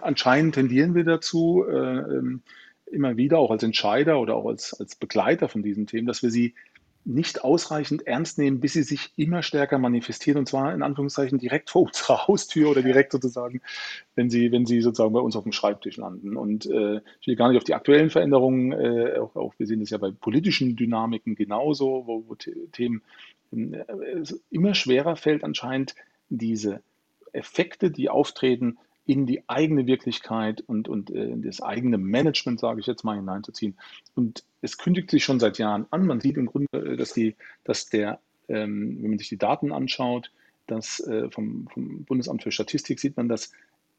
anscheinend 0.00 0.54
tendieren 0.54 0.94
wir 0.94 1.04
dazu, 1.04 1.64
äh, 1.68 1.74
ähm, 1.74 2.42
immer 2.86 3.16
wieder, 3.16 3.38
auch 3.38 3.52
als 3.52 3.62
Entscheider 3.62 4.20
oder 4.20 4.34
auch 4.34 4.46
als, 4.46 4.74
als 4.78 4.96
Begleiter 4.96 5.48
von 5.48 5.62
diesen 5.62 5.86
Themen, 5.86 6.06
dass 6.06 6.22
wir 6.22 6.30
sie 6.30 6.54
nicht 7.04 7.42
ausreichend 7.44 8.06
ernst 8.06 8.38
nehmen, 8.38 8.60
bis 8.60 8.74
sie 8.74 8.82
sich 8.82 9.12
immer 9.16 9.42
stärker 9.42 9.78
manifestieren 9.78 10.38
und 10.38 10.46
zwar 10.46 10.74
in 10.74 10.82
Anführungszeichen 10.82 11.38
direkt 11.38 11.70
vor 11.70 11.82
unserer 11.82 12.26
Haustür 12.28 12.70
oder 12.70 12.82
direkt 12.82 13.12
sozusagen, 13.12 13.62
wenn 14.14 14.30
sie, 14.30 14.52
wenn 14.52 14.66
sie 14.66 14.80
sozusagen 14.80 15.12
bei 15.12 15.20
uns 15.20 15.36
auf 15.36 15.44
dem 15.44 15.52
Schreibtisch 15.52 15.96
landen. 15.96 16.36
Und 16.36 16.66
äh, 16.66 17.00
ich 17.20 17.26
will 17.26 17.36
gar 17.36 17.48
nicht 17.48 17.58
auf 17.58 17.64
die 17.64 17.74
aktuellen 17.74 18.10
Veränderungen, 18.10 18.72
äh, 18.72 19.18
auch, 19.18 19.34
auch 19.34 19.54
wir 19.58 19.66
sehen 19.66 19.80
es 19.80 19.90
ja 19.90 19.98
bei 19.98 20.10
politischen 20.10 20.76
Dynamiken 20.76 21.34
genauso, 21.34 22.06
wo, 22.06 22.24
wo 22.28 22.34
Themen 22.34 23.02
immer 24.50 24.74
schwerer 24.74 25.16
fällt 25.16 25.42
anscheinend 25.42 25.96
diese 26.28 26.82
Effekte, 27.32 27.90
die 27.90 28.08
auftreten, 28.08 28.78
in 29.06 29.26
die 29.26 29.48
eigene 29.48 29.86
Wirklichkeit 29.86 30.62
und, 30.66 30.88
und 30.88 31.10
äh, 31.10 31.34
das 31.36 31.60
eigene 31.62 31.98
Management, 31.98 32.60
sage 32.60 32.80
ich 32.80 32.86
jetzt 32.86 33.04
mal, 33.04 33.16
hineinzuziehen. 33.16 33.76
Und 34.14 34.44
es 34.60 34.78
kündigt 34.78 35.10
sich 35.10 35.24
schon 35.24 35.40
seit 35.40 35.58
Jahren 35.58 35.86
an. 35.90 36.06
Man 36.06 36.20
sieht 36.20 36.36
im 36.36 36.46
Grunde, 36.46 36.68
äh, 36.72 36.96
dass, 36.96 37.12
die, 37.12 37.34
dass 37.64 37.86
der, 37.86 38.20
ähm, 38.48 38.98
wenn 39.00 39.10
man 39.10 39.18
sich 39.18 39.28
die 39.28 39.38
Daten 39.38 39.72
anschaut, 39.72 40.30
dass 40.66 41.00
äh, 41.00 41.30
vom, 41.30 41.66
vom 41.72 42.04
Bundesamt 42.04 42.42
für 42.42 42.52
Statistik 42.52 43.00
sieht 43.00 43.16
man, 43.16 43.28
dass 43.28 43.52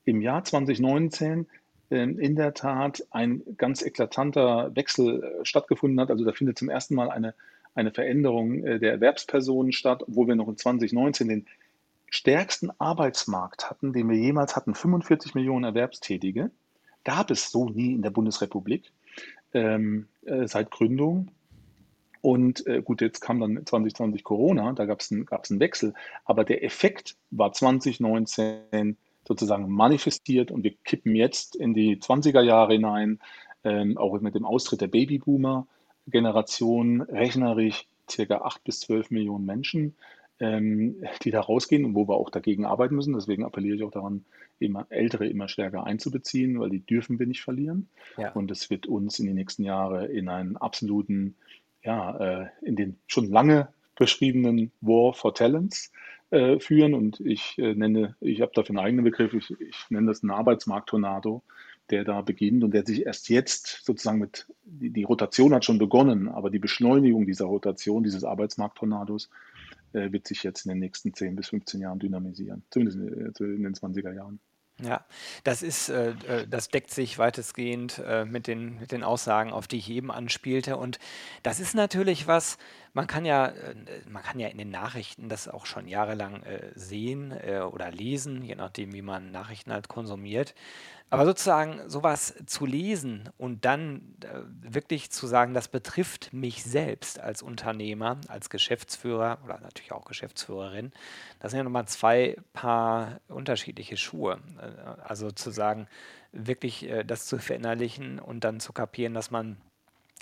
im 0.05 0.21
Jahr 0.21 0.43
2019 0.43 1.47
äh, 1.89 2.03
in 2.03 2.35
der 2.35 2.53
Tat 2.53 3.05
ein 3.11 3.43
ganz 3.57 3.81
eklatanter 3.81 4.73
Wechsel 4.75 5.23
äh, 5.23 5.45
stattgefunden 5.45 5.99
hat. 5.99 6.11
Also 6.11 6.23
da 6.23 6.31
findet 6.31 6.57
zum 6.57 6.69
ersten 6.69 6.95
Mal 6.95 7.09
eine, 7.09 7.33
eine 7.75 7.91
Veränderung 7.91 8.63
der 8.63 8.91
Erwerbspersonen 8.91 9.71
statt, 9.71 10.03
obwohl 10.05 10.27
wir 10.27 10.35
noch 10.35 10.49
in 10.49 10.57
2019 10.57 11.29
den 11.29 11.45
stärksten 12.11 12.69
Arbeitsmarkt 12.77 13.71
hatten, 13.71 13.93
den 13.93 14.07
wir 14.09 14.17
jemals 14.17 14.55
hatten, 14.55 14.75
45 14.75 15.33
Millionen 15.33 15.63
Erwerbstätige, 15.63 16.51
gab 17.03 17.31
es 17.31 17.49
so 17.49 17.69
nie 17.69 17.93
in 17.93 18.03
der 18.03 18.11
Bundesrepublik 18.11 18.91
ähm, 19.53 20.07
äh, 20.25 20.47
seit 20.47 20.69
Gründung. 20.69 21.31
Und 22.21 22.67
äh, 22.67 22.83
gut, 22.83 23.01
jetzt 23.01 23.21
kam 23.21 23.39
dann 23.39 23.65
2020 23.65 24.23
Corona, 24.23 24.73
da 24.73 24.85
gab 24.85 24.99
es 24.99 25.11
einen, 25.11 25.27
einen 25.27 25.59
Wechsel, 25.59 25.95
aber 26.25 26.43
der 26.43 26.63
Effekt 26.63 27.15
war 27.31 27.51
2019 27.53 28.97
sozusagen 29.27 29.71
manifestiert 29.71 30.51
und 30.51 30.63
wir 30.63 30.75
kippen 30.83 31.15
jetzt 31.15 31.55
in 31.55 31.73
die 31.73 31.97
20er 31.97 32.41
Jahre 32.41 32.73
hinein, 32.73 33.19
ähm, 33.63 33.97
auch 33.97 34.19
mit 34.19 34.35
dem 34.35 34.45
Austritt 34.45 34.81
der 34.81 34.87
Babyboomer-Generation 34.87 37.01
rechnerisch 37.01 37.87
circa 38.09 38.41
8 38.41 38.63
bis 38.65 38.81
12 38.81 39.11
Millionen 39.11 39.45
Menschen 39.45 39.95
die 40.41 41.31
da 41.31 41.39
rausgehen 41.39 41.85
und 41.85 41.93
wo 41.93 42.07
wir 42.07 42.15
auch 42.15 42.31
dagegen 42.31 42.65
arbeiten 42.65 42.95
müssen. 42.95 43.13
Deswegen 43.13 43.45
appelliere 43.45 43.75
ich 43.75 43.83
auch 43.83 43.91
daran, 43.91 44.25
immer 44.59 44.85
Ältere 44.89 45.27
immer 45.27 45.47
stärker 45.47 45.85
einzubeziehen, 45.85 46.59
weil 46.59 46.69
die 46.69 46.85
dürfen 46.85 47.19
wir 47.19 47.27
nicht 47.27 47.41
verlieren. 47.41 47.89
Ja. 48.17 48.31
Und 48.31 48.51
es 48.51 48.69
wird 48.69 48.87
uns 48.87 49.19
in 49.19 49.27
die 49.27 49.33
nächsten 49.33 49.63
Jahre 49.63 50.07
in 50.07 50.29
einen 50.29 50.57
absoluten, 50.57 51.35
ja, 51.83 52.17
äh, 52.43 52.47
in 52.63 52.75
den 52.75 52.97
schon 53.07 53.29
lange 53.29 53.69
beschriebenen 53.95 54.71
War 54.81 55.13
for 55.13 55.33
Talents 55.33 55.91
äh, 56.31 56.59
führen. 56.59 56.93
Und 56.93 57.19
ich 57.19 57.57
äh, 57.57 57.73
nenne, 57.73 58.15
ich 58.19 58.41
habe 58.41 58.51
dafür 58.53 58.75
einen 58.77 58.85
eigenen 58.85 59.05
Begriff, 59.05 59.33
ich, 59.33 59.51
ich 59.59 59.85
nenne 59.89 60.07
das 60.07 60.23
einen 60.23 60.31
Arbeitsmarkt-Tornado, 60.31 61.43
der 61.89 62.03
da 62.03 62.21
beginnt 62.21 62.63
und 62.63 62.73
der 62.73 62.85
sich 62.85 63.05
erst 63.05 63.29
jetzt 63.29 63.83
sozusagen 63.83 64.19
mit, 64.19 64.47
die, 64.63 64.91
die 64.91 65.03
Rotation 65.03 65.53
hat 65.53 65.65
schon 65.65 65.77
begonnen, 65.77 66.29
aber 66.29 66.49
die 66.49 66.59
Beschleunigung 66.59 67.25
dieser 67.25 67.45
Rotation, 67.45 68.03
dieses 68.03 68.23
Arbeitsmarkt-Tornados, 68.23 69.29
äh, 69.93 70.11
wird 70.11 70.27
sich 70.27 70.43
jetzt 70.43 70.65
in 70.65 70.69
den 70.69 70.79
nächsten 70.79 71.13
10 71.13 71.35
bis 71.35 71.49
15 71.49 71.81
Jahren 71.81 71.99
dynamisieren, 71.99 72.63
zumindest 72.69 73.39
in, 73.39 73.55
in 73.55 73.63
den 73.63 73.73
20er 73.73 74.13
Jahren. 74.13 74.39
Ja, 74.79 75.05
das 75.43 75.61
ist, 75.61 75.89
äh, 75.89 76.11
äh, 76.27 76.47
das 76.47 76.69
deckt 76.69 76.91
sich 76.91 77.19
weitestgehend 77.19 78.01
äh, 78.05 78.25
mit 78.25 78.47
den, 78.47 78.79
mit 78.79 78.91
den 78.91 79.03
Aussagen, 79.03 79.51
auf 79.51 79.67
die 79.67 79.77
ich 79.77 79.89
eben 79.89 80.11
anspielte. 80.11 80.77
Und 80.77 80.97
das 81.43 81.59
ist 81.59 81.75
natürlich 81.75 82.27
was, 82.27 82.57
man 82.93 83.07
kann 83.07 83.25
ja, 83.25 83.47
äh, 83.47 83.75
man 84.09 84.23
kann 84.23 84.39
ja 84.39 84.47
in 84.47 84.57
den 84.57 84.69
Nachrichten 84.69 85.29
das 85.29 85.47
auch 85.47 85.65
schon 85.65 85.87
jahrelang 85.87 86.43
äh, 86.43 86.71
sehen 86.75 87.31
äh, 87.31 87.59
oder 87.59 87.91
lesen, 87.91 88.43
je 88.43 88.55
nachdem, 88.55 88.93
wie 88.93 89.01
man 89.01 89.31
Nachrichten 89.31 89.71
halt 89.71 89.87
konsumiert. 89.87 90.53
Aber 91.09 91.25
sozusagen 91.25 91.89
sowas 91.89 92.33
zu 92.45 92.65
lesen 92.65 93.29
und 93.37 93.65
dann 93.65 94.15
äh, 94.23 94.73
wirklich 94.73 95.11
zu 95.11 95.27
sagen, 95.27 95.53
das 95.53 95.67
betrifft 95.67 96.31
mich 96.31 96.63
selbst 96.63 97.19
als 97.19 97.41
Unternehmer, 97.41 98.21
als 98.29 98.49
Geschäftsführer 98.49 99.39
oder 99.43 99.59
natürlich 99.59 99.91
auch 99.91 100.05
Geschäftsführerin, 100.05 100.93
das 101.39 101.51
sind 101.51 101.57
ja 101.57 101.63
nochmal 101.65 101.85
zwei 101.87 102.37
Paar 102.53 103.19
unterschiedliche 103.27 103.97
Schuhe. 103.97 104.39
Äh, 104.57 105.01
also 105.03 105.31
zu 105.31 105.51
sagen, 105.51 105.87
wirklich 106.31 106.89
äh, 106.89 107.03
das 107.03 107.25
zu 107.25 107.39
verinnerlichen 107.39 108.19
und 108.19 108.45
dann 108.45 108.61
zu 108.61 108.71
kapieren, 108.71 109.13
dass 109.13 109.31
man 109.31 109.57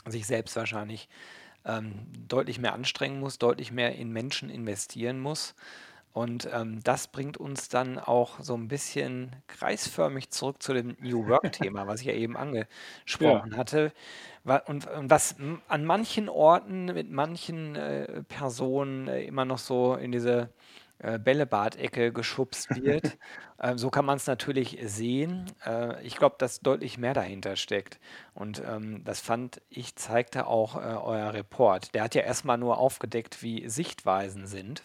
sich 0.08 0.26
selbst 0.26 0.56
wahrscheinlich 0.56 1.08
ähm, 1.70 2.08
deutlich 2.28 2.60
mehr 2.60 2.74
anstrengen 2.74 3.20
muss, 3.20 3.40
deutlich 3.40 3.72
mehr 3.72 3.96
in 3.96 4.12
Menschen 4.12 4.50
investieren 4.50 5.20
muss 5.20 5.56
und 6.12 6.50
ähm, 6.52 6.82
das 6.84 7.08
bringt 7.10 7.38
uns 7.38 7.70
dann 7.70 8.00
auch 8.00 8.40
so 8.42 8.56
ein 8.56 8.68
bisschen 8.68 9.36
kreisförmig 9.48 10.32
zurück 10.32 10.62
zu 10.64 10.74
dem 10.74 10.98
New 11.00 11.26
Work-Thema, 11.28 11.88
was 11.88 12.02
ich 12.02 12.08
ja 12.08 12.14
eben 12.14 12.36
Ja. 13.20 13.44
angesprochen 13.46 13.56
hatte. 13.58 13.94
und, 14.68 14.88
und 14.88 15.10
was 15.10 15.36
an 15.68 15.86
manchen 15.86 16.30
Orten 16.30 16.86
mit 16.86 17.10
manchen 17.12 17.76
äh, 17.76 18.24
Personen 18.24 19.08
äh, 19.08 19.24
immer 19.24 19.46
noch 19.46 19.60
so 19.60 19.96
in 19.96 20.12
diese 20.12 20.50
äh, 21.00 21.20
Bällebad-Ecke 21.20 22.14
geschubst 22.14 22.76
wird. 22.76 23.18
Ähm, 23.62 23.78
so 23.78 23.90
kann 23.90 24.06
man 24.06 24.16
es 24.16 24.26
natürlich 24.28 24.78
sehen. 24.86 25.52
Äh, 25.66 26.02
ich 26.06 26.16
glaube, 26.16 26.36
dass 26.40 26.62
deutlich 26.62 26.98
mehr 26.98 27.14
dahinter 27.14 27.58
steckt. 27.58 28.00
Und 28.34 28.64
ähm, 28.66 29.04
das 29.04 29.20
fand 29.20 29.62
ich, 29.70 29.98
zeigte 29.98 30.48
auch 30.48 30.78
äh, 30.78 30.80
euer 30.80 31.34
Report. 31.34 31.94
Der 31.94 32.04
hat 32.04 32.16
ja 32.16 32.22
erstmal 32.22 32.58
nur 32.58 32.78
aufgedeckt, 32.78 33.44
wie 33.44 33.68
Sichtweisen 33.68 34.48
sind 34.48 34.84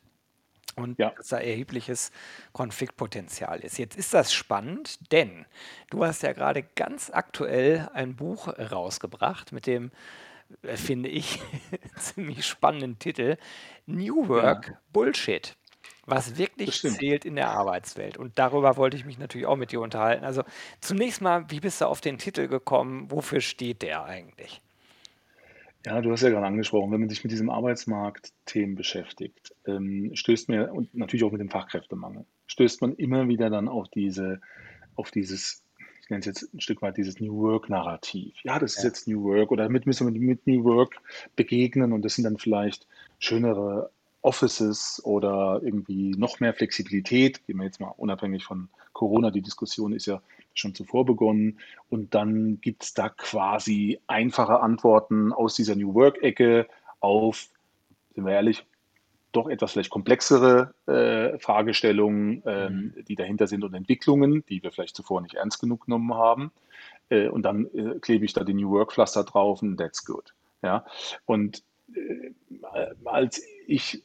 und 0.76 0.98
Ja. 0.98 1.14
dass 1.16 1.28
da 1.28 1.38
erhebliches 1.38 2.10
Konfliktpotenzial 2.52 3.60
ist. 3.60 3.78
Jetzt 3.78 3.96
ist 3.96 4.12
das 4.14 4.32
spannend, 4.32 5.12
denn 5.12 5.46
du 5.90 6.04
hast 6.04 6.22
ja 6.22 6.32
gerade 6.32 6.62
ganz 6.64 7.10
aktuell 7.10 7.88
ein 7.94 8.16
Buch 8.16 8.48
rausgebracht 8.58 9.52
mit 9.52 9.66
dem, 9.66 9.92
äh, 10.62 10.76
finde 10.76 11.08
ich, 11.10 11.40
ziemlich 11.96 12.46
spannenden 12.46 12.98
Titel 12.98 13.36
New 13.86 14.28
Ja, 14.32 14.50
Work 14.50 14.74
Bullshit, 14.92 15.56
was 16.06 16.36
wirklich 16.38 16.82
zählt 16.82 17.24
in 17.24 17.36
der 17.36 17.50
Arbeitswelt. 17.50 18.16
Und 18.18 18.38
darüber 18.38 18.76
wollte 18.76 18.96
ich 18.96 19.04
mich 19.04 19.18
natürlich 19.18 19.46
auch 19.46 19.56
mit 19.56 19.72
dir 19.72 19.80
unterhalten. 19.80 20.24
Also 20.24 20.42
zunächst 20.80 21.20
mal, 21.20 21.50
wie 21.50 21.60
bist 21.60 21.80
du 21.80 21.86
auf 21.86 22.00
den 22.00 22.18
Titel 22.18 22.48
gekommen? 22.48 23.10
Wofür 23.10 23.40
steht 23.40 23.82
der 23.82 24.04
eigentlich? 24.04 24.60
Ja, 25.86 26.00
du 26.00 26.10
hast 26.10 26.22
ja 26.22 26.30
gerade 26.30 26.46
angesprochen, 26.46 26.90
wenn 26.92 27.00
man 27.00 27.10
sich 27.10 27.22
mit 27.24 27.30
diesem 27.32 27.50
Arbeitsmarktthemen 27.50 28.74
beschäftigt, 28.74 29.54
ähm, 29.66 30.12
stößt 30.14 30.48
man 30.48 30.70
und 30.70 30.94
natürlich 30.94 31.24
auch 31.24 31.32
mit 31.32 31.42
dem 31.42 31.50
Fachkräftemangel, 31.50 32.24
stößt 32.46 32.80
man 32.80 32.94
immer 32.94 33.28
wieder 33.28 33.50
dann 33.50 33.68
auf 33.68 33.88
diese, 33.88 34.40
auf 34.96 35.10
dieses, 35.10 35.62
ich 36.02 36.08
nenne 36.08 36.20
es 36.20 36.26
jetzt 36.26 36.54
ein 36.54 36.60
Stück 36.60 36.80
weit 36.80 36.96
dieses 36.96 37.20
New 37.20 37.36
Work-Narrativ. 37.36 38.34
Ja, 38.44 38.58
das 38.58 38.76
ist 38.76 38.82
Ja. 38.82 38.88
jetzt 38.88 39.08
New 39.08 39.24
Work 39.24 39.50
oder 39.52 39.64
damit 39.64 39.84
müssen 39.84 40.12
wir 40.12 40.18
mit 40.18 40.46
New 40.46 40.64
Work 40.64 40.96
begegnen 41.36 41.92
und 41.92 42.02
das 42.02 42.14
sind 42.14 42.24
dann 42.24 42.38
vielleicht 42.38 42.86
schönere 43.18 43.90
Offices 44.24 45.02
oder 45.04 45.60
irgendwie 45.62 46.10
noch 46.10 46.40
mehr 46.40 46.54
Flexibilität. 46.54 47.46
Gehen 47.46 47.58
wir 47.58 47.64
jetzt 47.64 47.80
mal 47.80 47.92
unabhängig 47.96 48.44
von 48.44 48.68
Corona, 48.92 49.30
die 49.30 49.42
Diskussion 49.42 49.92
ist 49.92 50.06
ja 50.06 50.22
schon 50.54 50.74
zuvor 50.74 51.04
begonnen. 51.04 51.58
Und 51.90 52.14
dann 52.14 52.60
gibt 52.60 52.84
es 52.84 52.94
da 52.94 53.10
quasi 53.10 54.00
einfache 54.06 54.60
Antworten 54.60 55.32
aus 55.32 55.54
dieser 55.54 55.76
New 55.76 55.94
Work-Ecke 55.94 56.68
auf, 57.00 57.48
sind 58.14 58.24
wir 58.24 58.32
ehrlich, 58.32 58.64
doch 59.32 59.48
etwas 59.48 59.72
vielleicht 59.72 59.90
komplexere 59.90 60.74
äh, 60.86 61.38
Fragestellungen, 61.38 62.42
ähm, 62.46 62.92
mhm. 62.96 63.04
die 63.04 63.16
dahinter 63.16 63.46
sind 63.46 63.64
und 63.64 63.74
Entwicklungen, 63.74 64.44
die 64.48 64.62
wir 64.62 64.70
vielleicht 64.70 64.96
zuvor 64.96 65.20
nicht 65.20 65.34
ernst 65.34 65.60
genug 65.60 65.86
genommen 65.86 66.14
haben. 66.14 66.50
Äh, 67.10 67.28
und 67.28 67.42
dann 67.42 67.66
äh, 67.74 67.98
klebe 68.00 68.24
ich 68.24 68.32
da 68.32 68.44
die 68.44 68.54
New 68.54 68.70
Work-Pflaster 68.70 69.24
drauf 69.24 69.60
und 69.60 69.76
that's 69.76 70.04
good. 70.04 70.32
Ja? 70.62 70.86
Und 71.26 71.62
äh, 71.94 72.30
als 73.04 73.42
ich 73.66 74.02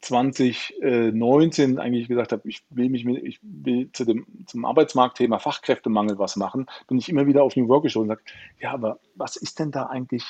2019 0.00 1.78
eigentlich 1.78 2.08
gesagt 2.08 2.32
habe, 2.32 2.48
ich 2.48 2.62
will 2.70 2.88
mich 2.88 3.04
mit, 3.04 3.22
ich 3.22 3.38
will 3.42 3.90
zu 3.92 4.04
dem, 4.04 4.26
zum 4.46 4.64
Arbeitsmarktthema 4.64 5.38
Fachkräftemangel 5.38 6.18
was 6.18 6.36
machen, 6.36 6.66
bin 6.88 6.98
ich 6.98 7.08
immer 7.08 7.26
wieder 7.26 7.42
auf 7.42 7.56
New 7.56 7.68
Work 7.68 7.84
gestoßen 7.84 8.10
und 8.10 8.16
sage, 8.16 8.22
ja, 8.60 8.72
aber 8.72 8.98
was 9.14 9.36
ist 9.36 9.58
denn 9.58 9.70
da 9.70 9.86
eigentlich, 9.86 10.24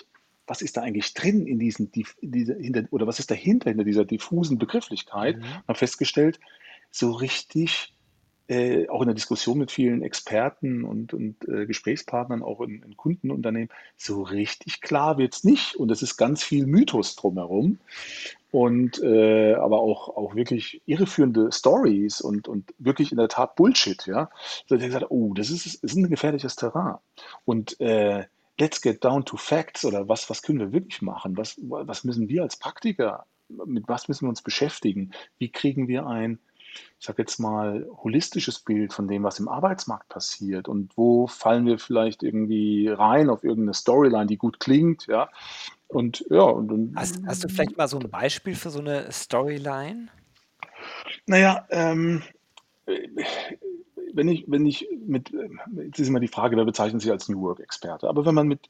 was 0.47 0.63
ist 0.63 0.77
da 0.77 0.83
eigentlich 0.83 1.15
drin 1.15 1.47
in 1.47 1.59
diesen, 1.59 1.91
diese, 2.21 2.55
hinter, 2.55 2.85
oder 2.91 3.07
was 3.07 3.19
ist 3.19 3.31
dahinter, 3.31 3.71
hinter 3.71 3.85
dieser 3.85 4.05
diffusen 4.05 4.59
Begrifflichkeit? 4.59 5.39
Mhm. 5.39 5.45
habe 5.69 5.79
festgestellt, 5.79 6.41
so 6.91 7.13
richtig, 7.13 7.95
äh, 8.49 8.89
auch 8.89 9.01
in 9.01 9.07
der 9.07 9.15
Diskussion 9.15 9.59
mit 9.59 9.71
vielen 9.71 10.03
Experten 10.03 10.85
und, 10.85 11.15
und 11.15 11.49
äh, 11.49 11.67
Gesprächspartnern, 11.67 12.43
auch 12.43 12.61
in, 12.61 12.83
in 12.83 12.97
Kundenunternehmen, 12.97 13.69
so 13.97 14.23
richtig 14.23 14.81
klar 14.81 15.19
wird 15.19 15.35
es 15.35 15.45
nicht. 15.45 15.77
Und 15.77 15.91
es 15.93 16.03
ist 16.03 16.17
ganz 16.17 16.43
viel 16.43 16.67
Mythos 16.67 17.15
drumherum 17.15 17.79
und 18.51 19.03
äh, 19.03 19.55
aber 19.55 19.81
auch, 19.81 20.09
auch 20.17 20.35
wirklich 20.35 20.83
irreführende 20.87 21.53
Stories 21.53 22.21
und, 22.21 22.49
und 22.49 22.75
wirklich 22.79 23.13
in 23.13 23.19
der 23.19 23.29
Tat 23.29 23.55
Bullshit, 23.57 24.07
ja. 24.07 24.31
So 24.67 24.77
der 24.77 24.89
gesagt, 24.89 25.07
oh, 25.11 25.35
das 25.35 25.51
ist, 25.51 25.67
ist 25.67 25.97
ein 25.97 26.09
gefährliches 26.09 26.57
Terrain. 26.57 26.97
Und 27.45 27.81
äh, 27.81 28.25
let's 28.59 28.83
get 28.83 29.05
down 29.05 29.25
to 29.25 29.37
facts 29.37 29.85
oder 29.85 30.09
was, 30.09 30.29
was 30.29 30.43
können 30.43 30.59
wir 30.59 30.73
wirklich 30.73 31.01
machen? 31.03 31.37
Was, 31.37 31.57
was 31.63 32.05
müssen 32.05 32.29
wir 32.29 32.43
als 32.43 32.57
Praktiker, 32.57 33.27
mit 33.49 33.89
was 33.89 34.09
müssen 34.09 34.27
wir 34.27 34.31
uns 34.31 34.43
beschäftigen? 34.43 35.13
Wie 35.39 35.51
kriegen 35.51 35.89
wir 35.89 36.07
ein, 36.07 36.39
ich 36.99 37.07
sage 37.07 37.23
jetzt 37.23 37.39
mal, 37.39 37.87
holistisches 38.03 38.61
Bild 38.61 38.93
von 38.93 39.09
dem, 39.09 39.23
was 39.23 39.41
im 39.41 39.49
Arbeitsmarkt 39.49 40.09
passiert 40.09 40.69
und 40.69 40.97
wo 40.97 41.27
fallen 41.27 41.67
wir 41.67 41.79
vielleicht 41.79 42.23
irgendwie 42.23 42.89
rein 42.89 43.31
auf 43.31 43.45
irgendeine 43.45 43.75
Storyline, 43.75 44.27
die 44.27 44.37
gut 44.37 44.61
klingt, 44.61 45.07
ja. 45.07 45.29
Und 45.89 46.25
ja, 46.31 46.43
und 46.43 46.95
Hast, 46.95 47.21
hast 47.27 47.43
du 47.43 47.49
vielleicht 47.49 47.77
mal 47.77 47.89
so 47.89 47.99
ein 47.99 48.11
Beispiel 48.11 48.55
für 48.55 48.71
so 48.71 48.79
eine 48.79 49.11
Storyline? 49.11 50.09
naja, 51.27 51.67
ähm, 51.71 52.23
wenn 54.15 54.29
ich, 54.29 54.45
wenn 54.47 54.67
ich 54.67 54.89
mit, 55.07 55.33
jetzt 55.75 55.99
ist 55.99 56.09
immer 56.09 56.21
die 56.21 56.29
Frage, 56.29 56.57
wer 56.57 56.65
bezeichnet 56.65 57.03
sich 57.03 57.11
als 57.11 57.29
New 57.29 57.41
Work-Experte, 57.43 58.09
aber 58.09 58.27
wenn 58.27 58.35
man 58.35 58.49
mit 58.49 58.69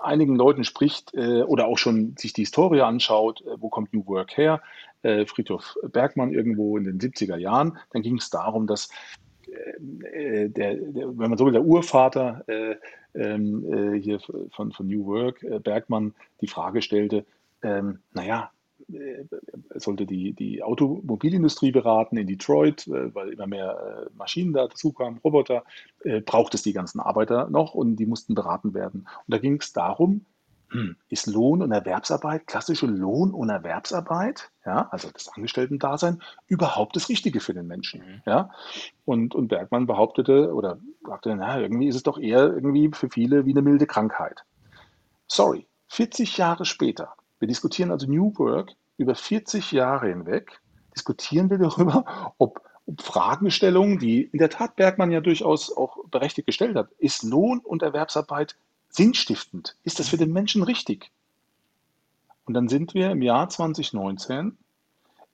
einigen 0.00 0.36
Leuten 0.36 0.64
spricht 0.64 1.14
äh, 1.14 1.42
oder 1.42 1.66
auch 1.66 1.78
schon 1.78 2.16
sich 2.18 2.32
die 2.32 2.42
Historie 2.42 2.80
anschaut, 2.80 3.42
äh, 3.42 3.56
wo 3.58 3.68
kommt 3.68 3.92
New 3.92 4.06
Work 4.06 4.36
her, 4.36 4.62
äh, 5.02 5.26
Friedhof 5.26 5.76
Bergmann 5.90 6.32
irgendwo 6.32 6.76
in 6.76 6.84
den 6.84 6.98
70er 6.98 7.36
Jahren, 7.36 7.78
dann 7.90 8.02
ging 8.02 8.18
es 8.18 8.30
darum, 8.30 8.66
dass 8.66 8.88
äh, 9.46 10.48
der, 10.48 10.76
der, 10.76 11.18
wenn 11.18 11.30
man 11.30 11.38
so 11.38 11.46
will, 11.46 11.52
der 11.52 11.64
Urvater 11.64 12.44
äh, 12.46 12.76
ähm, 13.14 13.94
äh, 13.94 14.00
hier 14.00 14.20
von, 14.50 14.72
von 14.72 14.86
New 14.86 15.06
Work, 15.06 15.44
Bergmann, 15.62 16.14
die 16.40 16.46
Frage 16.46 16.82
stellte, 16.82 17.24
ähm, 17.62 18.00
naja, 18.12 18.50
äh, 18.92 19.24
sollte 19.74 20.06
die, 20.06 20.32
die 20.32 20.62
Automobilindustrie 20.62 21.72
beraten 21.72 22.16
in 22.16 22.26
Detroit, 22.26 22.86
äh, 22.86 23.14
weil 23.14 23.30
immer 23.30 23.46
mehr 23.46 24.08
äh, 24.08 24.16
Maschinen 24.16 24.52
da 24.52 24.68
dazu 24.68 24.92
kamen, 24.92 25.18
Roboter, 25.18 25.64
braucht 26.26 26.54
es 26.54 26.62
die 26.62 26.72
ganzen 26.72 27.00
Arbeiter 27.00 27.48
noch 27.48 27.74
und 27.74 27.96
die 27.96 28.06
mussten 28.06 28.34
beraten 28.34 28.74
werden. 28.74 29.02
Und 29.02 29.34
da 29.34 29.38
ging 29.38 29.60
es 29.60 29.72
darum, 29.72 30.26
hm, 30.72 30.96
ist 31.10 31.26
Lohn- 31.26 31.60
und 31.60 31.70
Erwerbsarbeit, 31.70 32.46
klassische 32.46 32.86
Lohn- 32.86 33.32
und 33.32 33.50
Erwerbsarbeit, 33.50 34.50
ja, 34.64 34.88
also 34.90 35.10
das 35.12 35.28
Angestellten-Dasein, 35.28 36.22
überhaupt 36.46 36.96
das 36.96 37.10
Richtige 37.10 37.40
für 37.40 37.52
den 37.52 37.66
Menschen? 37.66 38.00
Mhm. 38.00 38.22
Ja? 38.24 38.50
Und, 39.04 39.34
und 39.34 39.48
Bergmann 39.48 39.86
behauptete 39.86 40.52
oder 40.54 40.78
sagte, 41.06 41.36
na, 41.36 41.60
irgendwie 41.60 41.88
ist 41.88 41.96
es 41.96 42.02
doch 42.02 42.18
eher 42.18 42.44
irgendwie 42.44 42.90
für 42.92 43.10
viele 43.10 43.44
wie 43.44 43.50
eine 43.50 43.60
milde 43.60 43.86
Krankheit. 43.86 44.44
Sorry, 45.26 45.66
40 45.88 46.38
Jahre 46.38 46.64
später 46.64 47.14
wir 47.42 47.48
diskutieren 47.48 47.90
also 47.90 48.06
New 48.06 48.32
Work 48.38 48.76
über 48.98 49.16
40 49.16 49.72
Jahre 49.72 50.08
hinweg, 50.10 50.60
diskutieren 50.94 51.50
wir 51.50 51.58
darüber, 51.58 52.32
ob, 52.38 52.62
ob 52.86 53.02
Fragestellungen, 53.02 53.98
die 53.98 54.22
in 54.22 54.38
der 54.38 54.48
Tat 54.48 54.76
Bergmann 54.76 55.10
ja 55.10 55.20
durchaus 55.20 55.76
auch 55.76 56.04
berechtigt 56.08 56.46
gestellt 56.46 56.76
hat, 56.76 56.92
ist 56.98 57.24
Lohn 57.24 57.58
und 57.58 57.82
Erwerbsarbeit 57.82 58.54
sinnstiftend? 58.90 59.76
Ist 59.82 59.98
das 59.98 60.08
für 60.08 60.18
den 60.18 60.32
Menschen 60.32 60.62
richtig? 60.62 61.10
Und 62.44 62.54
dann 62.54 62.68
sind 62.68 62.94
wir 62.94 63.10
im 63.10 63.22
Jahr 63.22 63.48
2019 63.48 64.56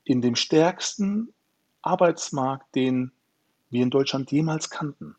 in 0.05 0.23
dem 0.23 0.35
stärksten 0.35 1.35
Arbeitsmarkt, 1.83 2.75
den 2.75 3.13
wir 3.69 3.83
in 3.83 3.91
Deutschland 3.91 4.33
jemals 4.33 4.71
kannten, 4.71 5.15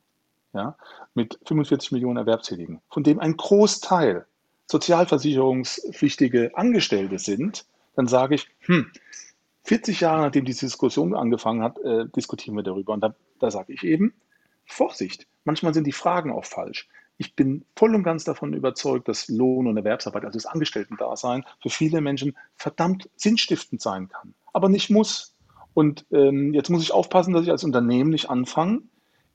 ja, 0.53 0.75
mit 1.13 1.37
45 1.45 1.91
Millionen 1.91 2.17
Erwerbstätigen, 2.17 2.81
von 2.89 3.03
dem 3.03 3.19
ein 3.19 3.37
Großteil 3.37 4.25
sozialversicherungspflichtige 4.69 6.51
Angestellte 6.55 7.19
sind, 7.19 7.65
dann 7.95 8.07
sage 8.07 8.35
ich, 8.35 8.47
hm, 8.61 8.91
40 9.63 9.99
Jahre 10.01 10.21
nachdem 10.21 10.45
diese 10.45 10.65
Diskussion 10.65 11.15
angefangen 11.15 11.63
hat, 11.63 11.79
äh, 11.79 12.05
diskutieren 12.15 12.55
wir 12.55 12.63
darüber. 12.63 12.93
Und 12.93 13.01
da, 13.01 13.15
da 13.39 13.51
sage 13.51 13.73
ich 13.73 13.83
eben, 13.83 14.13
Vorsicht, 14.65 15.27
manchmal 15.43 15.73
sind 15.73 15.87
die 15.87 15.91
Fragen 15.91 16.31
auch 16.31 16.45
falsch. 16.45 16.87
Ich 17.17 17.35
bin 17.35 17.65
voll 17.75 17.95
und 17.95 18.03
ganz 18.03 18.23
davon 18.23 18.53
überzeugt, 18.53 19.07
dass 19.09 19.27
Lohn- 19.27 19.67
und 19.67 19.75
Erwerbsarbeit, 19.75 20.23
also 20.23 20.37
das 20.37 20.45
Angestellten-Dasein, 20.45 21.43
für 21.61 21.69
viele 21.69 21.99
Menschen 21.99 22.37
verdammt 22.55 23.09
sinnstiftend 23.15 23.81
sein 23.81 24.07
kann, 24.07 24.33
aber 24.53 24.69
nicht 24.69 24.89
muss. 24.89 25.35
Und 25.73 26.05
ähm, 26.11 26.53
jetzt 26.53 26.69
muss 26.69 26.81
ich 26.81 26.93
aufpassen, 26.93 27.33
dass 27.33 27.43
ich 27.43 27.51
als 27.51 27.63
Unternehmen 27.63 28.11
nicht 28.11 28.29
anfange, 28.29 28.83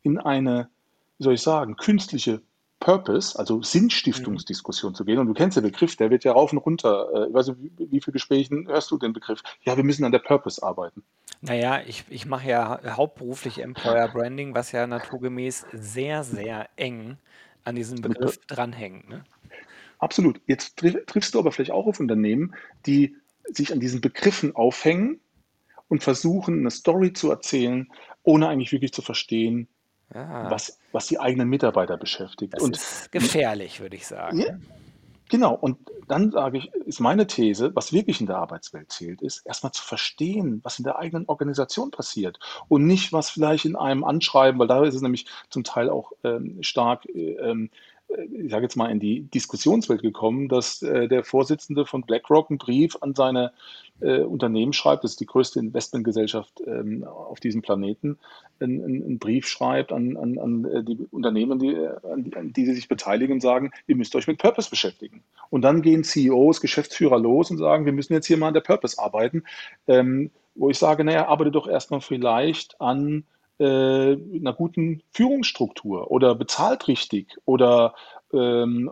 in 0.03 0.19
eine, 0.19 0.71
wie 1.19 1.25
soll 1.25 1.35
ich 1.35 1.43
sagen, 1.43 1.77
künstliche 1.77 2.41
Purpose, 2.81 3.39
also 3.39 3.63
Sinnstiftungsdiskussion 3.63 4.93
mhm. 4.93 4.95
zu 4.95 5.05
gehen. 5.05 5.19
Und 5.19 5.27
du 5.27 5.35
kennst 5.35 5.57
den 5.57 5.65
Begriff, 5.65 5.97
der 5.97 6.11
wird 6.11 6.25
ja 6.25 6.33
rauf 6.33 6.53
und 6.53 6.59
runter. 6.59 7.09
Äh, 7.15 7.29
ich 7.29 7.35
weiß 7.35 7.49
nicht, 7.49 7.59
wie, 7.61 7.93
wie 7.93 8.01
viele 8.01 8.13
Gesprächen 8.13 8.69
hörst 8.69 8.91
du 8.91 8.99
den 8.99 9.13
Begriff? 9.13 9.43
Ja, 9.63 9.77
wir 9.77 9.85
müssen 9.85 10.05
an 10.05 10.13
der 10.13 10.19
Purpose 10.19 10.63
arbeiten. 10.63 11.03
Naja, 11.41 11.81
ich, 11.87 12.05
ich 12.11 12.27
mache 12.27 12.49
ja 12.49 12.97
hauptberuflich 12.97 13.63
Employer 13.63 14.09
Branding, 14.09 14.55
was 14.55 14.73
ja 14.73 14.87
naturgemäß 14.87 15.67
sehr, 15.73 16.25
sehr 16.25 16.69
eng 16.77 17.19
an 17.65 17.77
diesem 17.77 18.01
Begriff 18.01 18.39
dranhängt. 18.47 19.09
Ne? 19.09 19.25
Absolut. 19.99 20.41
Jetzt 20.47 20.77
triffst 20.77 21.35
du 21.35 21.39
aber 21.39 21.53
vielleicht 21.53 21.71
auch 21.71 21.87
auf 21.87 22.01
Unternehmen, 22.01 22.55
die 22.87 23.17
sich 23.45 23.73
an 23.73 23.81
diesen 23.81 24.01
Begriffen 24.01 24.55
aufhängen 24.55 25.21
und 25.89 26.03
versuchen, 26.03 26.61
eine 26.61 26.71
Story 26.71 27.13
zu 27.13 27.31
erzählen, 27.31 27.89
ohne 28.23 28.49
eigentlich 28.49 28.73
wirklich 28.73 28.93
zu 28.93 29.03
verstehen, 29.03 29.69
Ah. 30.13 30.51
was, 30.51 30.79
was 30.93 31.07
die 31.07 31.19
eigenen 31.19 31.49
Mitarbeiter 31.49 31.97
beschäftigt. 31.97 32.55
Das 32.55 32.63
und 32.63 32.77
ist 32.77 33.11
gefährlich, 33.11 33.81
würde 33.81 33.97
ich 33.97 34.07
sagen. 34.07 34.39
Ja, 34.39 34.57
genau. 35.29 35.55
Und 35.55 35.79
dann 36.07 36.31
sage 36.31 36.59
ich, 36.59 36.73
ist 36.73 37.01
meine 37.01 37.27
These, 37.27 37.75
was 37.75 37.93
wirklich 37.93 38.21
in 38.21 38.27
der 38.27 38.37
Arbeitswelt 38.37 38.93
zählt, 38.93 39.23
ist 39.23 39.45
erstmal 39.47 39.73
zu 39.73 39.83
verstehen, 39.83 40.61
was 40.63 40.79
in 40.79 40.85
der 40.85 40.99
eigenen 40.99 41.27
Organisation 41.27 41.91
passiert 41.91 42.39
und 42.69 42.87
nicht, 42.87 43.13
was 43.13 43.31
vielleicht 43.31 43.65
in 43.65 43.77
einem 43.77 44.05
Anschreiben, 44.05 44.59
weil 44.59 44.69
da 44.69 44.85
ist 44.85 44.95
es 44.95 45.03
nämlich 45.03 45.27
zum 45.49 45.65
Teil 45.65 45.89
auch 45.89 46.13
ähm, 46.23 46.59
stark 46.63 47.07
ähm, 47.15 47.71
ich 48.17 48.51
sage 48.51 48.65
jetzt 48.65 48.77
mal, 48.77 48.91
in 48.91 49.01
die 49.01 49.23
Diskussionswelt 49.23 50.03
gekommen, 50.03 50.49
dass 50.49 50.83
äh, 50.83 51.09
der 51.09 51.25
Vorsitzende 51.25 51.87
von 51.87 52.03
BlackRock 52.03 52.51
einen 52.51 52.59
Brief 52.59 52.97
an 53.01 53.15
seine 53.15 53.53
äh, 54.01 54.21
Unternehmen 54.21 54.73
schreibt, 54.73 55.05
das 55.05 55.13
ist 55.13 55.21
die 55.21 55.27
größte 55.27 55.61
Investmentgesellschaft 55.61 56.63
ähm, 56.67 57.05
auf 57.05 57.41
diesem 57.41 57.63
Planeten, 57.63 58.19
einen 58.61 59.19
Brief 59.19 59.47
schreibt 59.47 59.93
an, 59.93 60.17
an, 60.17 60.39
an 60.39 60.65
äh, 60.65 60.85
die 60.85 61.07
Unternehmen, 61.11 61.59
die, 61.59 61.77
an, 61.77 62.25
die, 62.25 62.37
an 62.37 62.53
die 62.53 62.67
sie 62.67 62.75
sich 62.75 62.89
beteiligen 62.89 63.35
und 63.35 63.41
sagen, 63.41 63.73
ihr 63.87 63.97
müsst 63.97 64.15
euch 64.17 64.27
mit 64.27 64.39
Purpose 64.39 64.71
beschäftigen. 64.71 65.23
Und 65.51 65.63
dann 65.63 65.83
gehen 65.83 66.05
CEOs, 66.05 66.61
Geschäftsführer 66.61 67.19
los 67.19 67.51
und 67.51 67.59
sagen, 67.59 67.85
wir 67.85 67.93
müssen 67.93 68.13
jetzt 68.13 68.27
hier 68.27 68.37
mal 68.37 68.49
an 68.49 68.55
der 68.55 68.61
Purpose 68.61 68.99
arbeiten, 68.99 69.45
ähm, 69.87 70.31
wo 70.55 70.71
ich 70.71 70.79
sage, 70.79 71.05
naja, 71.05 71.27
arbeite 71.27 71.51
doch 71.51 71.67
erstmal 71.67 72.01
vielleicht 72.01 72.81
an 72.81 73.25
äh, 73.59 73.65
einer 73.65 74.53
guten 74.53 75.03
Führungsstruktur 75.11 76.11
oder 76.11 76.35
bezahlt 76.35 76.89
richtig 76.89 77.39
oder 77.45 77.95
ähm, 78.33 78.91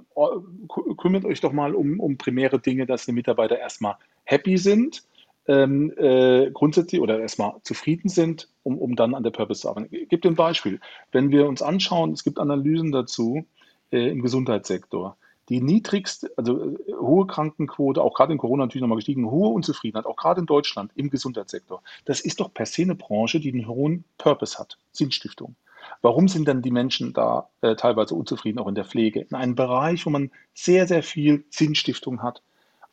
kümmert 0.98 1.24
euch 1.24 1.40
doch 1.40 1.52
mal 1.52 1.74
um, 1.74 1.98
um 1.98 2.16
primäre 2.16 2.60
Dinge, 2.60 2.86
dass 2.86 3.06
die 3.06 3.12
Mitarbeiter 3.12 3.58
erstmal 3.58 3.96
happy 4.24 4.56
sind, 4.56 5.02
ähm, 5.48 5.92
äh, 5.96 6.50
grundsätzlich 6.52 7.00
oder 7.00 7.18
erstmal 7.18 7.54
zufrieden 7.64 8.08
sind, 8.08 8.48
um, 8.62 8.78
um 8.78 8.94
dann 8.94 9.14
an 9.14 9.24
der 9.24 9.30
Purpose 9.30 9.62
zu 9.62 9.68
arbeiten. 9.68 9.88
Ich 9.90 10.08
gebe 10.08 10.20
dir 10.20 10.30
ein 10.30 10.36
Beispiel. 10.36 10.80
Wenn 11.10 11.30
wir 11.30 11.48
uns 11.48 11.62
anschauen, 11.62 12.12
es 12.12 12.22
gibt 12.22 12.38
Analysen 12.38 12.92
dazu 12.92 13.44
äh, 13.90 14.08
im 14.10 14.22
Gesundheitssektor 14.22 15.16
die 15.52 15.60
niedrigste, 15.60 16.32
also 16.36 16.72
äh, 16.72 16.92
hohe 16.94 17.26
Krankenquote, 17.26 18.02
auch 18.02 18.14
gerade 18.14 18.32
in 18.32 18.38
Corona 18.38 18.64
natürlich 18.64 18.80
nochmal 18.80 18.96
gestiegen, 18.96 19.30
hohe 19.30 19.50
Unzufriedenheit, 19.50 20.06
auch 20.06 20.16
gerade 20.16 20.40
in 20.40 20.46
Deutschland 20.46 20.90
im 20.94 21.10
Gesundheitssektor. 21.10 21.82
Das 22.06 22.20
ist 22.20 22.40
doch 22.40 22.52
per 22.52 22.66
se 22.66 22.82
eine 22.82 22.94
Branche, 22.94 23.38
die 23.38 23.52
einen 23.52 23.68
hohen 23.68 24.04
Purpose 24.18 24.58
hat, 24.58 24.78
Sinnstiftung. 24.92 25.54
Warum 26.00 26.28
sind 26.28 26.48
dann 26.48 26.62
die 26.62 26.70
Menschen 26.70 27.12
da 27.12 27.50
äh, 27.60 27.76
teilweise 27.76 28.14
unzufrieden, 28.14 28.58
auch 28.58 28.68
in 28.68 28.74
der 28.74 28.84
Pflege? 28.84 29.20
In 29.20 29.34
einem 29.34 29.54
Bereich, 29.54 30.06
wo 30.06 30.10
man 30.10 30.30
sehr, 30.54 30.86
sehr 30.86 31.02
viel 31.02 31.44
Sinnstiftung 31.50 32.22
hat, 32.22 32.42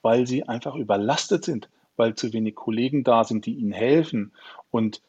weil 0.02 0.28
sie 0.28 0.48
einfach 0.48 0.76
überlastet 0.76 1.45
sind, 1.45 1.69
weil 1.95 2.15
zu 2.15 2.34
wenig 2.34 2.56
Kollegen 2.56 3.04
da 3.04 3.24
sind, 3.24 3.45
die 3.45 3.54
ihnen 3.54 3.72
helfen. 3.72 4.34
Und 4.72 5.02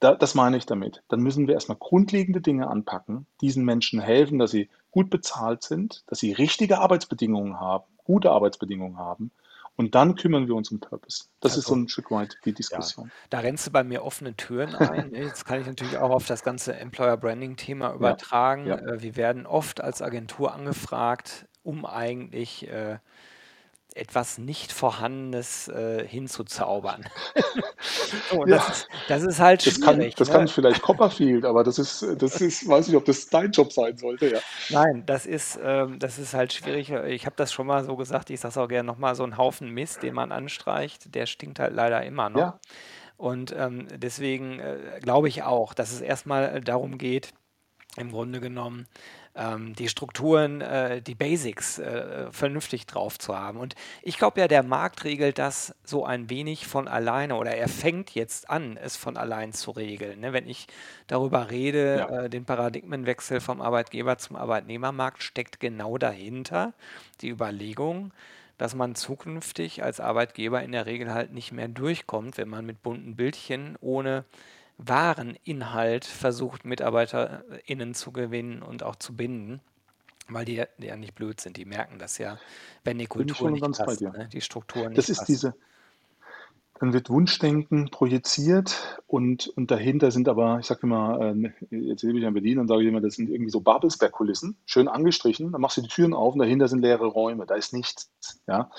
da, 0.00 0.14
das 0.14 0.34
meine 0.34 0.58
ich 0.58 0.66
damit. 0.66 1.02
Dann 1.08 1.20
müssen 1.20 1.46
wir 1.46 1.54
erstmal 1.54 1.78
grundlegende 1.78 2.40
Dinge 2.40 2.68
anpacken, 2.68 3.26
diesen 3.40 3.64
Menschen 3.64 4.00
helfen, 4.00 4.38
dass 4.38 4.50
sie 4.50 4.68
gut 4.94 5.10
bezahlt 5.10 5.64
sind, 5.64 6.04
dass 6.06 6.20
sie 6.20 6.32
richtige 6.32 6.78
Arbeitsbedingungen 6.78 7.58
haben, 7.58 7.82
gute 8.04 8.30
Arbeitsbedingungen 8.30 8.96
haben. 8.96 9.32
Und 9.74 9.96
dann 9.96 10.14
kümmern 10.14 10.46
wir 10.46 10.54
uns 10.54 10.70
um 10.70 10.78
Purpose. 10.78 11.24
Das 11.40 11.50
also, 11.50 11.58
ist 11.58 11.66
so 11.66 11.74
ein 11.74 11.88
Stück 11.88 12.12
weit 12.12 12.38
die 12.44 12.52
Diskussion. 12.52 13.06
Ja, 13.06 13.12
da 13.30 13.38
rennst 13.40 13.66
du 13.66 13.72
bei 13.72 13.82
mir 13.82 14.04
offene 14.04 14.36
Türen 14.36 14.76
ein. 14.76 15.12
Jetzt 15.12 15.44
kann 15.46 15.60
ich 15.60 15.66
natürlich 15.66 15.98
auch 15.98 16.10
auf 16.10 16.26
das 16.26 16.44
ganze 16.44 16.76
Employer 16.76 17.16
Branding 17.16 17.56
Thema 17.56 17.92
übertragen. 17.92 18.66
Ja, 18.66 18.76
ja. 18.76 18.92
Äh, 18.92 19.02
wir 19.02 19.16
werden 19.16 19.46
oft 19.46 19.80
als 19.80 20.00
Agentur 20.00 20.54
angefragt, 20.54 21.48
um 21.64 21.84
eigentlich 21.84 22.68
äh, 22.68 22.98
etwas 23.94 24.38
nicht 24.38 24.72
Vorhandenes 24.72 25.68
äh, 25.68 26.06
hinzuzaubern. 26.06 27.04
so, 28.30 28.44
ja. 28.46 28.56
das, 28.56 28.68
ist, 28.68 28.88
das, 29.08 29.22
ist, 29.22 29.40
halt 29.40 29.62
schwierig. 29.62 29.76
Das 29.80 29.86
kann, 29.86 30.10
das 30.16 30.28
ne? 30.28 30.34
kann 30.34 30.48
vielleicht 30.48 30.82
Copperfield, 30.82 31.44
aber 31.44 31.62
das 31.62 31.78
ist, 31.78 32.04
das 32.18 32.40
ist, 32.40 32.68
weiß 32.68 32.88
nicht, 32.88 32.96
ob 32.96 33.04
das 33.04 33.26
dein 33.28 33.52
Job 33.52 33.72
sein 33.72 33.96
sollte, 33.96 34.30
ja. 34.32 34.40
Nein, 34.70 35.04
das 35.06 35.26
ist, 35.26 35.58
ähm, 35.62 35.98
das 36.00 36.18
ist 36.18 36.34
halt 36.34 36.52
schwierig. 36.52 36.90
Ich 36.90 37.26
habe 37.26 37.36
das 37.36 37.52
schon 37.52 37.66
mal 37.66 37.84
so 37.84 37.96
gesagt, 37.96 38.30
ich 38.30 38.40
sage 38.40 38.50
es 38.50 38.58
auch 38.58 38.68
gerne 38.68 38.86
nochmal, 38.86 39.14
so 39.14 39.22
ein 39.22 39.36
Haufen 39.36 39.70
Mist, 39.70 40.02
den 40.02 40.14
man 40.14 40.32
anstreicht, 40.32 41.14
der 41.14 41.26
stinkt 41.26 41.60
halt 41.60 41.74
leider 41.74 42.02
immer 42.04 42.30
noch. 42.30 42.40
Ja. 42.40 42.58
Und 43.16 43.54
ähm, 43.56 43.86
deswegen 43.94 44.58
äh, 44.58 44.98
glaube 45.00 45.28
ich 45.28 45.44
auch, 45.44 45.72
dass 45.72 45.92
es 45.92 46.00
erstmal 46.00 46.60
darum 46.60 46.98
geht, 46.98 47.32
im 47.96 48.10
Grunde 48.10 48.40
genommen 48.40 48.86
ähm, 49.36 49.74
die 49.74 49.88
Strukturen, 49.88 50.60
äh, 50.60 51.02
die 51.02 51.14
Basics 51.14 51.78
äh, 51.78 52.30
vernünftig 52.30 52.86
drauf 52.86 53.18
zu 53.18 53.36
haben. 53.36 53.58
Und 53.58 53.74
ich 54.02 54.18
glaube 54.18 54.40
ja, 54.40 54.48
der 54.48 54.62
Markt 54.62 55.04
regelt 55.04 55.38
das 55.38 55.74
so 55.84 56.04
ein 56.04 56.30
wenig 56.30 56.66
von 56.66 56.88
alleine 56.88 57.36
oder 57.36 57.52
er 57.52 57.68
fängt 57.68 58.14
jetzt 58.14 58.50
an, 58.50 58.76
es 58.76 58.96
von 58.96 59.16
allein 59.16 59.52
zu 59.52 59.70
regeln. 59.70 60.20
Ne? 60.20 60.32
Wenn 60.32 60.48
ich 60.48 60.66
darüber 61.06 61.50
rede, 61.50 61.96
Ja, 61.98 62.22
äh, 62.22 62.30
den 62.30 62.44
Paradigmenwechsel 62.44 63.40
vom 63.40 63.60
Arbeitgeber 63.60 64.18
zum 64.18 64.36
Arbeitnehmermarkt 64.36 65.22
steckt 65.22 65.60
genau 65.60 65.98
dahinter 65.98 66.72
die 67.20 67.28
Überlegung, 67.28 68.12
dass 68.58 68.74
man 68.74 68.94
zukünftig 68.94 69.82
als 69.82 69.98
Arbeitgeber 70.00 70.62
in 70.62 70.72
der 70.72 70.86
Regel 70.86 71.12
halt 71.12 71.32
nicht 71.32 71.52
mehr 71.52 71.68
durchkommt, 71.68 72.38
wenn 72.38 72.48
man 72.48 72.64
mit 72.64 72.82
bunten 72.82 73.16
Bildchen 73.16 73.76
ohne 73.80 74.24
wahren 74.78 75.36
Inhalt 75.44 76.04
versucht, 76.04 76.64
MitarbeiterInnen 76.64 77.94
zu 77.94 78.12
gewinnen 78.12 78.62
und 78.62 78.82
auch 78.82 78.96
zu 78.96 79.14
binden, 79.16 79.60
weil 80.28 80.44
die, 80.44 80.62
die 80.78 80.86
ja 80.86 80.96
nicht 80.96 81.14
blöd 81.14 81.40
sind. 81.40 81.56
Die 81.56 81.64
merken 81.64 81.98
das 81.98 82.18
ja, 82.18 82.38
wenn 82.82 82.98
die 82.98 83.06
Kultur 83.06 83.50
nicht 83.50 83.62
passt, 83.62 84.00
ne? 84.00 84.28
die 84.32 84.40
Struktur 84.40 84.84
Das 84.84 84.96
nicht 84.96 85.08
ist 85.10 85.18
passt. 85.18 85.28
diese, 85.28 85.54
Dann 86.80 86.92
wird 86.92 87.08
Wunschdenken 87.08 87.90
projiziert 87.90 89.00
und, 89.06 89.46
und 89.48 89.70
dahinter 89.70 90.10
sind 90.10 90.28
aber, 90.28 90.58
ich 90.58 90.66
sage 90.66 90.80
immer, 90.82 91.20
äh, 91.20 91.52
jetzt 91.70 92.02
lebe 92.02 92.18
ich 92.18 92.24
in 92.24 92.34
Berlin 92.34 92.58
und 92.58 92.68
sage 92.68 92.82
ich 92.82 92.88
immer, 92.88 93.00
das 93.00 93.14
sind 93.14 93.30
irgendwie 93.30 93.50
so 93.52 93.60
Babelsberg-Kulissen, 93.60 94.56
schön 94.66 94.88
angestrichen, 94.88 95.52
dann 95.52 95.60
machst 95.60 95.76
du 95.76 95.82
die 95.82 95.88
Türen 95.88 96.14
auf 96.14 96.34
und 96.34 96.40
dahinter 96.40 96.66
sind 96.66 96.80
leere 96.80 97.06
Räume, 97.06 97.46
da 97.46 97.54
ist 97.54 97.72
nichts. 97.72 98.10
Ja? 98.48 98.70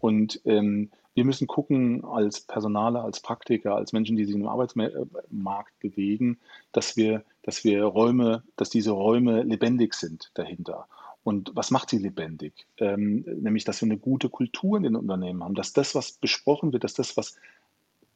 Und 0.00 0.40
ähm, 0.46 0.90
wir 1.14 1.24
müssen 1.24 1.46
gucken 1.46 2.04
als 2.04 2.40
Personaler, 2.40 3.04
als 3.04 3.20
Praktiker, 3.20 3.76
als 3.76 3.92
Menschen, 3.92 4.16
die 4.16 4.24
sich 4.24 4.34
im 4.34 4.46
Arbeitsmarkt 4.46 5.78
bewegen, 5.80 6.38
dass 6.72 6.96
wir, 6.96 7.24
dass 7.42 7.64
wir 7.64 7.84
Räume, 7.84 8.42
dass 8.56 8.70
diese 8.70 8.92
Räume 8.92 9.42
lebendig 9.42 9.94
sind 9.94 10.30
dahinter. 10.34 10.86
Und 11.24 11.52
was 11.54 11.70
macht 11.70 11.90
sie 11.90 11.98
lebendig? 11.98 12.66
Ähm, 12.78 13.24
nämlich, 13.40 13.64
dass 13.64 13.80
wir 13.80 13.86
eine 13.86 13.98
gute 13.98 14.28
Kultur 14.28 14.76
in 14.76 14.82
den 14.82 14.96
Unternehmen 14.96 15.44
haben, 15.44 15.54
dass 15.54 15.72
das, 15.72 15.94
was 15.94 16.12
besprochen 16.12 16.72
wird, 16.72 16.84
dass 16.84 16.94
das, 16.94 17.16
was 17.16 17.36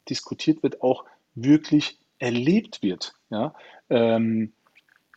diskutiert 0.08 0.62
wird, 0.62 0.82
auch 0.82 1.04
wirklich 1.34 1.98
erlebt 2.18 2.82
wird. 2.82 3.14
Ja? 3.30 3.54
Ähm, 3.90 4.52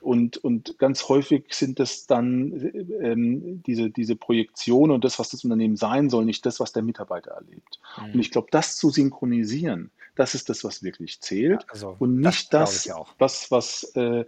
und, 0.02 0.38
und 0.38 0.78
ganz 0.80 1.10
häufig 1.10 1.46
sind 1.50 1.80
das 1.80 2.08
dann 2.08 2.72
ähm, 3.02 3.62
diese, 3.64 3.90
diese 3.90 4.16
Projektionen 4.16 4.94
und 4.94 5.04
das, 5.04 5.20
was 5.20 5.30
das 5.30 5.44
Unternehmen 5.44 5.76
sein 5.76 6.10
soll, 6.10 6.26
nicht 6.26 6.46
das, 6.46 6.60
was 6.60 6.72
der 6.72 6.84
Mitarbeiter 6.84 7.32
erlebt. 7.32 7.80
Und 7.98 8.14
Mhm. 8.14 8.20
ich 8.20 8.32
glaube, 8.32 8.48
das 8.52 8.78
zu 8.78 8.90
synchronisieren, 8.90 9.92
das 10.16 10.36
ist 10.36 10.50
das, 10.50 10.64
was 10.64 10.84
wirklich 10.84 11.20
Ja, 11.20 11.22
zählt 11.22 11.66
also 11.70 11.96
und 12.00 12.22
das 12.22 12.36
nicht 12.36 12.54
das, 12.54 12.90
auch. 12.92 13.14
was, 13.18 13.52
was 13.52 13.84
äh, 13.96 14.26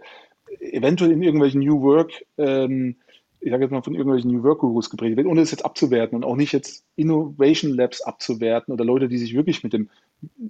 eventuell 0.60 1.12
in 1.12 1.22
irgendwelchen 1.22 1.60
New 1.60 1.80
Work, 1.82 2.24
ähm, 2.38 2.96
ich 3.40 3.50
sage 3.50 3.64
jetzt 3.64 3.72
mal 3.72 3.82
von 3.82 3.94
irgendwelchen 3.94 4.30
New 4.30 4.42
Work 4.42 4.60
Gurus 4.60 4.90
gepredigt 4.90 5.16
wird, 5.16 5.26
ohne 5.26 5.40
es 5.40 5.50
jetzt 5.50 5.64
abzuwerten 5.64 6.16
und 6.16 6.24
auch 6.24 6.36
nicht 6.36 6.52
jetzt 6.52 6.84
Innovation 6.96 7.74
Labs 7.74 8.02
abzuwerten 8.02 8.72
oder 8.72 8.84
Leute, 8.84 9.08
die 9.08 9.18
sich 9.18 9.34
wirklich 9.34 9.64
mit 9.64 9.72
dem 9.72 9.90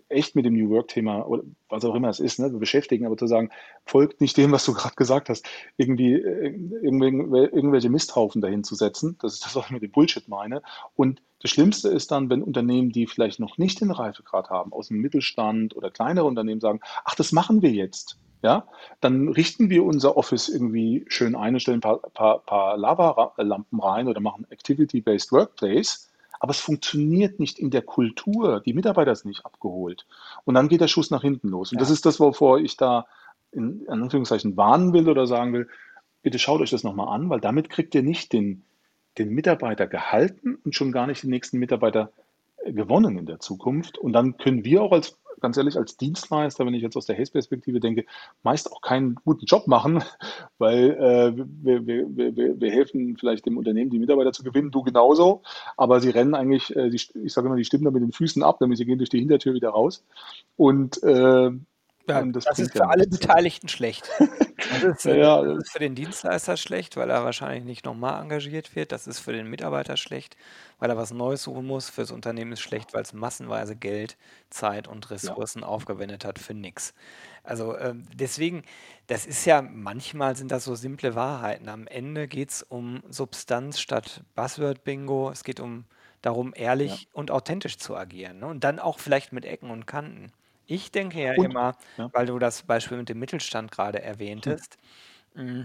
echt 0.09 0.37
mit 0.37 0.45
dem 0.45 0.55
New 0.55 0.71
Work-Thema 0.71 1.27
oder 1.27 1.43
was 1.69 1.85
auch 1.85 1.95
immer 1.95 2.09
es 2.09 2.21
ist, 2.21 2.39
ne, 2.39 2.51
beschäftigen, 2.51 3.07
aber 3.07 3.17
zu 3.17 3.27
sagen, 3.27 3.51
folgt 3.85 4.21
nicht 4.21 4.37
dem, 4.37 4.53
was 4.53 4.65
du 4.65 4.75
gerade 4.75 4.95
gesagt 4.95 5.29
hast, 5.29 5.47
irgendwie 5.77 6.15
äh, 6.15 6.55
irgendwelche 6.83 7.89
Misthaufen 7.89 8.43
dahin 8.43 8.65
zu 8.65 8.75
setzen. 8.75 9.17
Das 9.21 9.35
ist 9.35 9.45
das, 9.45 9.57
was 9.57 9.67
ich 9.67 9.71
mit 9.71 9.83
dem 9.83 9.91
Bullshit 9.91 10.29
meine. 10.29 10.63
Und 10.95 11.23
das 11.41 11.51
Schlimmste 11.51 11.89
ist 11.89 12.11
dann, 12.11 12.31
wenn 12.31 12.43
Unternehmen, 12.43 12.91
die 12.91 13.07
vielleicht 13.07 13.41
noch 13.41 13.59
nicht 13.59 13.81
den 13.81 13.91
Reifegrad 13.91 14.51
haben, 14.51 14.73
aus 14.73 14.89
dem 14.89 14.99
Mittelstand 14.99 15.77
oder 15.77 15.91
kleinere 15.91 16.27
Unternehmen 16.27 16.61
sagen, 16.61 16.81
ach, 17.05 17.15
das 17.15 17.33
machen 17.33 17.63
wir 17.63 17.71
jetzt. 17.71 18.19
Ja, 18.43 18.67
dann 19.01 19.29
richten 19.29 19.71
wir 19.71 19.85
unser 19.85 20.17
Office 20.17 20.49
irgendwie 20.49 21.05
schön 21.07 21.37
ein 21.37 21.55
und 21.55 21.61
stellen 21.61 21.79
ein 21.79 21.81
paar, 21.81 21.99
paar, 21.99 22.41
paar 22.41 22.77
Lavalampen 22.77 23.81
rein 23.81 24.09
oder 24.09 24.21
machen 24.21 24.47
Activity-Based 24.51 25.31
Workplace 25.31 26.12
aber 26.43 26.51
es 26.51 26.59
funktioniert 26.61 27.39
nicht 27.39 27.61
in 27.61 27.71
der 27.71 27.83
Kultur. 27.83 28.61
Die 28.67 28.75
Mitarbeiter 28.75 29.15
sind 29.15 29.29
nicht 29.29 29.47
abgeholt. 29.47 30.07
Und 30.45 30.55
dann 30.55 30.69
geht 30.69 30.81
der 30.81 30.89
Schuss 30.89 31.09
nach 31.13 31.23
hinten 31.23 31.49
los. 31.49 31.71
Und 31.71 31.81
das 31.81 31.89
Ja. 31.89 31.95
ist 31.95 32.05
das, 32.05 32.19
wovor 32.19 32.59
ich 32.59 32.77
da 32.77 33.07
in 33.53 33.89
Anführungszeichen 33.89 34.57
warnen 34.57 34.93
will 34.93 35.09
oder 35.09 35.29
sagen 35.29 35.53
will, 35.53 35.69
bitte 36.21 36.41
schaut 36.41 36.61
euch 36.61 36.71
das 36.71 36.83
nochmal 36.83 37.15
an, 37.15 37.31
weil 37.31 37.41
damit 37.41 37.71
kriegt 37.71 37.95
ihr 37.95 38.03
nicht 38.03 38.33
den, 38.33 38.65
den 39.19 39.29
Mitarbeiter 39.31 39.87
gehalten 39.87 40.59
und 40.65 40.75
schon 40.75 40.91
gar 40.91 41.07
nicht 41.07 41.23
den 41.23 41.31
nächsten 41.31 41.61
Mitarbeiter 41.61 42.11
gewonnen 42.67 43.19
in 43.19 43.27
der 43.27 43.39
Zukunft. 43.39 43.97
Und 43.97 44.13
dann 44.13 44.37
können 44.37 44.65
wir 44.65 44.83
auch 44.83 44.91
als 44.91 45.17
ganz 45.41 45.57
ehrlich, 45.57 45.77
als 45.77 45.97
Dienstleister, 45.97 46.67
wenn 46.67 46.75
ich 46.75 46.83
jetzt 46.83 46.97
aus 46.97 47.07
der 47.07 47.19
Haze-Perspektive 47.19 47.81
denke, 47.81 48.05
meist 48.43 48.73
auch 48.73 48.81
keinen 48.81 49.17
guten 49.25 49.47
Job 49.47 49.67
machen, 49.67 50.03
weil 50.59 50.91
äh, 50.91 51.33
wir, 51.37 51.87
wir, 51.87 52.17
wir, 52.37 52.61
wir 52.61 52.71
helfen 52.71 53.17
vielleicht 53.17 53.47
dem 53.47 53.59
Unternehmen, 53.59 53.91
die 53.91 53.99
Mitarbeiter 53.99 54.33
zu 54.33 54.43
gewinnen, 54.43 54.71
du 54.71 54.83
genauso, 54.83 55.43
aber 55.77 56.01
sie 56.01 56.11
rennen 56.11 56.35
eigentlich, 56.35 56.75
äh, 56.77 56.91
die, 56.91 56.97
ich 56.97 57.33
sage 57.33 57.47
immer, 57.47 57.57
die 57.57 57.65
stimmen 57.65 57.85
da 57.85 57.91
mit 57.91 58.03
den 58.03 58.13
Füßen 58.13 58.43
ab, 58.43 58.61
nämlich 58.61 58.79
sie 58.79 58.87
gehen 58.87 58.99
durch 58.99 59.11
die 59.11 59.21
Hintertür 59.21 59.55
wieder 59.55 59.71
raus. 59.71 60.05
Und, 60.57 61.03
äh, 61.03 61.51
Ja, 62.09 62.21
und 62.21 62.33
das, 62.35 62.45
das 62.45 62.59
ist 62.59 62.75
ja 62.75 62.83
für 62.85 62.89
alle 62.89 63.07
nichts. 63.07 63.19
Beteiligten 63.19 63.69
schlecht. 63.69 64.09
Das 64.59 64.83
ist, 64.83 65.05
Ja, 65.05 65.43
das 65.43 65.65
ist 65.65 65.71
für 65.73 65.79
den 65.79 65.95
Dienstleister 65.95 66.57
schlecht, 66.57 66.97
weil 66.97 67.11
er 67.11 67.25
wahrscheinlich 67.25 67.65
nicht 67.65 67.85
nochmal 67.85 68.21
engagiert 68.23 68.75
wird. 68.75 68.93
Das 68.93 69.07
ist 69.07 69.21
für 69.21 69.33
den 69.33 69.49
Mitarbeiter 69.49 69.97
schlecht, 69.97 70.37
weil 70.79 70.91
er 70.91 70.97
was 70.97 71.13
Neues 71.13 71.43
suchen 71.45 71.67
muss. 71.67 71.91
Fürs 71.91 72.11
Unternehmen 72.11 72.53
ist 72.53 72.61
schlecht, 72.61 72.93
weil 72.95 73.03
es 73.03 73.13
massenweise 73.13 73.77
Geld, 73.77 74.17
Zeit 74.51 74.89
und 74.89 75.05
ja, 75.07 75.13
Ressourcen 75.13 75.65
aufgewendet 75.65 76.25
hat 76.25 76.39
für 76.39 76.55
nichts. 76.55 76.95
Also 77.45 77.77
ähm, 77.79 78.07
deswegen, 78.15 78.63
das 79.07 79.27
ist 79.27 79.45
ja, 79.45 79.63
manchmal 79.63 80.37
sind 80.37 80.51
das 80.53 80.65
so 80.65 80.75
simple 80.75 81.15
Wahrheiten. 81.15 81.69
Am 81.69 81.87
Ende 81.87 82.29
geht 82.29 82.51
es 82.51 82.63
um 82.63 83.03
Substanz 83.09 83.81
statt 83.81 84.23
Buzzword-Bingo. 84.35 85.31
Es 85.31 85.45
geht 85.45 85.61
um 85.61 85.85
darum, 86.23 86.55
ja, 86.81 86.97
ehrlich 86.97 87.09
und 87.13 87.31
authentisch 87.31 87.79
zu 87.79 87.97
agieren. 87.97 88.39
Ne? 88.41 88.47
Und 88.47 88.65
dann 88.65 88.79
auch 88.79 88.99
vielleicht 88.99 89.33
mit 89.33 89.45
Ecken 89.45 89.71
und 89.71 89.87
Kanten. 89.87 90.33
Ich 90.67 90.91
denke 90.91 91.23
ja 91.23 91.35
und, 91.37 91.45
immer, 91.45 91.77
ja, 91.97 92.11
weil 92.13 92.27
du 92.27 92.39
das 92.39 92.63
Beispiel 92.63 92.99
mit 92.99 93.09
dem 93.09 93.19
Mittelstand 93.19 93.71
gerade 93.71 94.03
erwähntest, 94.03 94.79
mm, 95.35 95.63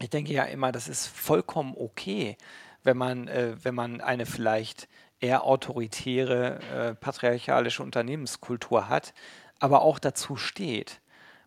ich 0.00 0.10
denke 0.10 0.32
ja 0.32 0.44
immer, 0.44 0.72
das 0.72 0.88
ist 0.88 1.06
vollkommen 1.06 1.74
okay, 1.76 2.36
wenn 2.84 2.96
man, 2.96 3.28
äh, 3.28 3.56
wenn 3.62 3.74
man 3.74 4.00
eine 4.00 4.26
vielleicht 4.26 4.88
eher 5.20 5.44
autoritäre, 5.44 6.60
äh, 6.72 6.94
patriarchalische 6.94 7.82
Unternehmenskultur 7.82 8.88
hat, 8.88 9.14
aber 9.58 9.82
auch 9.82 9.98
dazu 9.98 10.36
steht. 10.36 11.00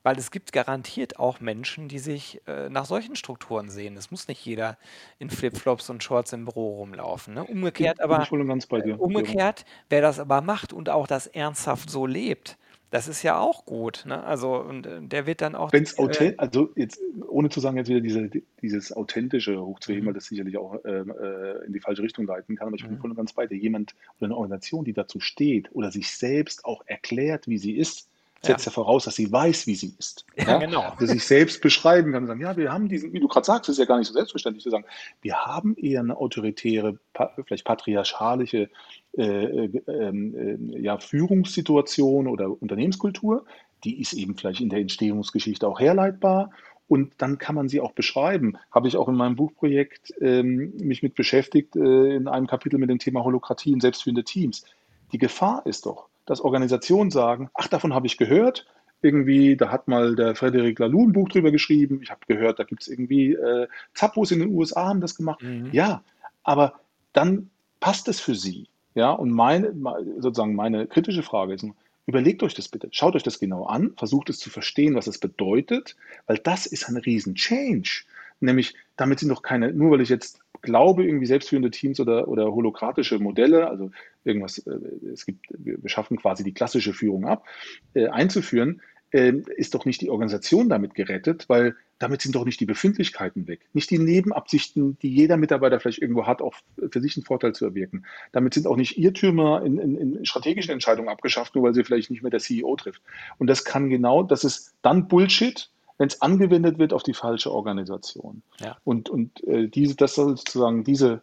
Weil 0.03 0.17
es 0.17 0.31
gibt 0.31 0.51
garantiert 0.51 1.19
auch 1.19 1.39
Menschen, 1.41 1.87
die 1.87 1.99
sich 1.99 2.41
äh, 2.47 2.69
nach 2.69 2.85
solchen 2.85 3.15
Strukturen 3.15 3.69
sehen. 3.69 3.95
Es 3.97 4.09
muss 4.09 4.27
nicht 4.27 4.43
jeder 4.43 4.77
in 5.19 5.29
Flipflops 5.29 5.89
und 5.91 6.03
Shorts 6.03 6.33
im 6.33 6.45
Büro 6.45 6.77
rumlaufen. 6.77 7.35
Ne? 7.35 7.45
Umgekehrt 7.45 8.01
aber, 8.01 8.27
äh, 8.71 8.93
umgekehrt, 8.93 9.63
wer 9.89 10.01
das 10.01 10.19
aber 10.19 10.41
macht 10.41 10.73
und 10.73 10.89
auch 10.89 11.05
das 11.05 11.27
ernsthaft 11.27 11.89
so 11.91 12.07
lebt, 12.07 12.57
das 12.91 13.07
ist 13.07 13.23
ja 13.23 13.39
auch 13.39 13.65
gut. 13.65 14.03
Ne? 14.05 14.21
Also, 14.23 14.57
und 14.57 14.85
äh, 14.85 15.01
der 15.01 15.25
wird 15.25 15.41
dann 15.41 15.55
auch 15.55 15.71
Wenn 15.73 15.83
es 15.83 15.97
äh, 15.97 16.01
authentisch, 16.01 16.39
also 16.39 16.71
jetzt, 16.75 17.01
ohne 17.27 17.49
zu 17.49 17.61
sagen, 17.61 17.77
jetzt 17.77 17.89
wieder 17.89 18.01
diese, 18.01 18.29
dieses 18.61 18.91
Authentische 18.91 19.59
hochzuheben, 19.65 20.05
weil 20.05 20.13
mhm, 20.13 20.17
das 20.17 20.25
sicherlich 20.25 20.57
auch 20.57 20.77
ähm, 20.85 21.11
äh, 21.19 21.65
in 21.65 21.73
die 21.73 21.79
falsche 21.79 22.03
Richtung 22.03 22.25
leiten 22.25 22.57
kann, 22.57 22.67
aber 22.67 22.75
ich 22.75 22.83
bin 22.83 22.93
mhm, 22.93 22.99
voll 22.99 23.09
und 23.09 23.15
ganz 23.15 23.33
bei 23.33 23.47
dir. 23.47 23.57
Jemand 23.57 23.95
oder 24.19 24.25
eine 24.25 24.35
Organisation, 24.35 24.83
die 24.83 24.93
dazu 24.93 25.21
steht 25.21 25.73
oder 25.73 25.89
sich 25.91 26.11
selbst 26.11 26.65
auch 26.65 26.83
erklärt, 26.85 27.47
wie 27.47 27.57
sie 27.57 27.77
ist, 27.77 28.10
setzt 28.41 28.65
ja 28.65 28.71
voraus, 28.71 29.05
dass 29.05 29.15
sie 29.15 29.31
weiß, 29.31 29.67
wie 29.67 29.75
sie 29.75 29.93
ist. 29.97 30.25
ja, 30.35 30.45
Ja? 30.45 30.57
genau. 30.57 30.81
Also 30.81 31.05
sich 31.13 31.23
selbst 31.23 31.61
beschreiben 31.61 32.11
kann 32.11 32.23
und 32.23 32.27
sagen, 32.27 32.41
ja, 32.41 32.57
wir 32.57 32.71
haben 32.71 32.89
diesen, 32.89 33.13
wie 33.13 33.19
du 33.19 33.27
gerade 33.27 33.45
sagst, 33.45 33.69
ist 33.69 33.77
ja 33.77 33.85
gar 33.85 33.97
nicht 33.97 34.07
so 34.07 34.13
selbstverständlich 34.13 34.63
zu 34.63 34.69
sagen, 34.69 34.85
wir 35.21 35.35
haben 35.45 35.75
eher 35.75 35.99
eine 35.99 36.17
autoritäre, 36.17 36.97
vielleicht 37.45 37.65
patriarchalische 37.65 38.69
äh, 39.17 39.23
äh, 39.23 39.81
ähm, 39.87 40.71
äh, 40.73 40.79
ja, 40.79 40.97
Führungssituation 40.97 42.27
oder 42.27 42.49
Unternehmenskultur, 42.61 43.45
die 43.83 43.99
ist 43.99 44.13
eben 44.13 44.35
vielleicht 44.35 44.61
in 44.61 44.69
der 44.69 44.79
Entstehungsgeschichte 44.79 45.67
auch 45.67 45.79
herleitbar 45.79 46.51
und 46.87 47.13
dann 47.19 47.37
kann 47.37 47.55
man 47.55 47.69
sie 47.69 47.79
auch 47.79 47.93
beschreiben. 47.93 48.57
Habe 48.71 48.87
ich 48.87 48.97
auch 48.97 49.07
in 49.07 49.15
meinem 49.15 49.35
Buchprojekt 49.35 50.13
ähm, 50.19 50.73
mich 50.77 51.01
mit 51.03 51.15
beschäftigt, 51.15 51.75
äh, 51.75 52.15
in 52.15 52.27
einem 52.27 52.47
Kapitel 52.47 52.77
mit 52.79 52.89
dem 52.89 52.99
Thema 52.99 53.23
Holokratie 53.23 53.73
und 53.73 53.81
selbstführende 53.81 54.23
Teams. 54.23 54.65
Die 55.11 55.17
Gefahr 55.17 55.65
ist 55.65 55.85
doch, 55.85 56.09
dass 56.31 56.39
Organisationen 56.39 57.11
sagen, 57.11 57.49
ach, 57.53 57.67
davon 57.67 57.93
habe 57.93 58.07
ich 58.07 58.17
gehört, 58.17 58.65
irgendwie, 59.01 59.57
da 59.57 59.69
hat 59.69 59.89
mal 59.89 60.15
der 60.15 60.33
Frederic 60.33 60.79
Laloux 60.79 61.05
ein 61.05 61.11
Buch 61.11 61.27
drüber 61.27 61.51
geschrieben, 61.51 61.99
ich 62.01 62.09
habe 62.09 62.21
gehört, 62.25 62.57
da 62.57 62.63
gibt 62.63 62.83
es 62.83 62.87
irgendwie 62.87 63.33
äh, 63.33 63.67
Zappos 63.93 64.31
in 64.31 64.39
den 64.39 64.55
USA 64.55 64.87
haben 64.87 65.01
das 65.01 65.15
gemacht. 65.15 65.43
Mhm. 65.43 65.67
Ja, 65.73 66.03
aber 66.43 66.79
dann 67.11 67.49
passt 67.81 68.07
es 68.07 68.21
für 68.21 68.35
sie. 68.35 68.69
Ja, 68.95 69.11
und 69.11 69.31
meine, 69.31 69.73
sozusagen 70.19 70.55
meine 70.55 70.87
kritische 70.87 71.21
Frage 71.21 71.53
ist, 71.53 71.65
überlegt 72.05 72.43
euch 72.43 72.53
das 72.53 72.69
bitte, 72.69 72.87
schaut 72.91 73.15
euch 73.15 73.23
das 73.23 73.39
genau 73.39 73.65
an, 73.65 73.91
versucht 73.97 74.29
es 74.29 74.39
zu 74.39 74.49
verstehen, 74.49 74.95
was 74.95 75.07
es 75.07 75.17
bedeutet, 75.17 75.97
weil 76.27 76.37
das 76.37 76.65
ist 76.65 76.87
ein 76.87 76.95
riesen 76.95 77.35
Change. 77.35 78.03
Nämlich, 78.39 78.73
damit 78.95 79.19
sind 79.19 79.29
doch 79.29 79.41
keine, 79.41 79.73
nur 79.73 79.91
weil 79.91 80.01
ich 80.01 80.09
jetzt 80.09 80.39
glaube, 80.61 81.05
irgendwie 81.05 81.25
selbstführende 81.25 81.71
Teams 81.71 81.99
oder, 81.99 82.27
oder 82.27 82.53
holokratische 82.53 83.19
Modelle, 83.19 83.69
also 83.69 83.91
irgendwas, 84.23 84.59
äh, 84.59 84.71
es 85.11 85.25
gibt, 85.25 85.47
wir 85.49 85.77
schaffen 85.89 86.17
quasi 86.17 86.43
die 86.43 86.53
klassische 86.53 86.93
Führung 86.93 87.25
ab, 87.25 87.45
äh, 87.93 88.07
einzuführen, 88.07 88.81
ähm, 89.13 89.43
ist 89.57 89.75
doch 89.75 89.85
nicht 89.85 90.01
die 90.01 90.09
Organisation 90.09 90.69
damit 90.69 90.95
gerettet, 90.95 91.49
weil 91.49 91.75
damit 91.99 92.21
sind 92.21 92.35
doch 92.35 92.45
nicht 92.45 92.59
die 92.59 92.65
Befindlichkeiten 92.65 93.47
weg, 93.47 93.61
nicht 93.73 93.89
die 93.89 93.99
Nebenabsichten, 93.99 94.97
die 94.99 95.13
jeder 95.13 95.37
Mitarbeiter 95.37 95.79
vielleicht 95.79 96.01
irgendwo 96.01 96.25
hat, 96.25 96.41
auch 96.41 96.55
für 96.91 97.01
sich 97.01 97.17
einen 97.17 97.25
Vorteil 97.25 97.53
zu 97.53 97.65
erwirken. 97.65 98.05
Damit 98.31 98.53
sind 98.53 98.67
auch 98.67 98.77
nicht 98.77 98.97
Irrtümer 98.97 99.63
in, 99.63 99.77
in, 99.77 99.97
in 99.97 100.25
strategischen 100.25 100.71
Entscheidungen 100.71 101.09
abgeschafft, 101.09 101.55
nur 101.55 101.65
weil 101.65 101.73
sie 101.73 101.83
vielleicht 101.83 102.09
nicht 102.09 102.23
mehr 102.23 102.31
der 102.31 102.39
CEO 102.39 102.75
trifft. 102.75 103.01
Und 103.37 103.47
das 103.47 103.65
kann 103.65 103.89
genau, 103.89 104.23
das 104.23 104.43
ist 104.43 104.73
dann 104.81 105.07
Bullshit, 105.07 105.69
wenn 105.97 106.07
es 106.07 106.21
angewendet 106.21 106.79
wird 106.79 106.93
auf 106.93 107.03
die 107.03 107.13
falsche 107.13 107.51
Organisation. 107.51 108.41
Ja. 108.59 108.77
Und, 108.83 109.09
und 109.09 109.43
äh, 109.43 109.67
diese, 109.67 109.95
das 109.95 110.15
sozusagen, 110.15 110.83
diese, 110.83 111.21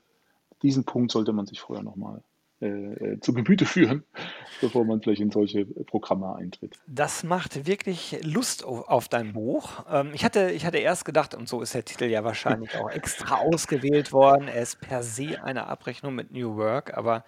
diesen 0.62 0.84
Punkt 0.84 1.10
sollte 1.10 1.32
man 1.32 1.46
sich 1.46 1.60
vorher 1.60 1.82
nochmal 1.82 2.22
äh, 2.60 3.20
zu 3.20 3.32
Gemüte 3.32 3.66
führen, 3.66 4.04
bevor 4.60 4.84
man 4.84 5.00
vielleicht 5.00 5.20
in 5.20 5.30
solche 5.30 5.64
Programme 5.64 6.34
eintritt. 6.34 6.78
Das 6.86 7.22
macht 7.22 7.66
wirklich 7.66 8.18
Lust 8.22 8.64
auf 8.64 9.08
dein 9.08 9.32
Buch. 9.32 9.84
Ähm, 9.90 10.10
ich, 10.12 10.24
hatte, 10.24 10.50
ich 10.50 10.66
hatte 10.66 10.78
erst 10.78 11.04
gedacht, 11.04 11.34
und 11.34 11.48
so 11.48 11.62
ist 11.62 11.74
der 11.74 11.84
Titel 11.84 12.04
ja 12.04 12.24
wahrscheinlich 12.24 12.74
auch 12.76 12.90
extra 12.90 13.36
ausgewählt 13.38 14.12
worden, 14.12 14.48
er 14.48 14.62
ist 14.62 14.80
per 14.80 15.02
se 15.02 15.42
eine 15.42 15.66
Abrechnung 15.66 16.14
mit 16.14 16.32
New 16.32 16.56
Work, 16.56 16.96
aber 16.96 17.24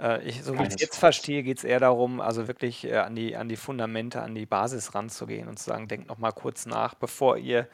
äh, 0.00 0.22
ich, 0.26 0.42
so 0.42 0.58
wie 0.58 0.62
ich 0.62 0.74
es 0.74 0.80
jetzt 0.80 0.98
verstehe, 0.98 1.42
geht 1.42 1.58
es 1.58 1.64
eher 1.64 1.80
darum, 1.80 2.20
also 2.20 2.48
wirklich 2.48 2.84
äh, 2.84 2.96
an, 2.96 3.14
die, 3.14 3.36
an 3.36 3.48
die 3.48 3.56
Fundamente, 3.56 4.22
an 4.22 4.34
die 4.34 4.46
Basis 4.46 4.94
ranzugehen 4.94 5.48
und 5.48 5.58
zu 5.58 5.64
sagen, 5.64 5.88
denkt 5.88 6.08
noch 6.08 6.18
mal 6.18 6.32
kurz 6.32 6.66
nach, 6.66 6.94
bevor 6.94 7.36
ihr 7.36 7.68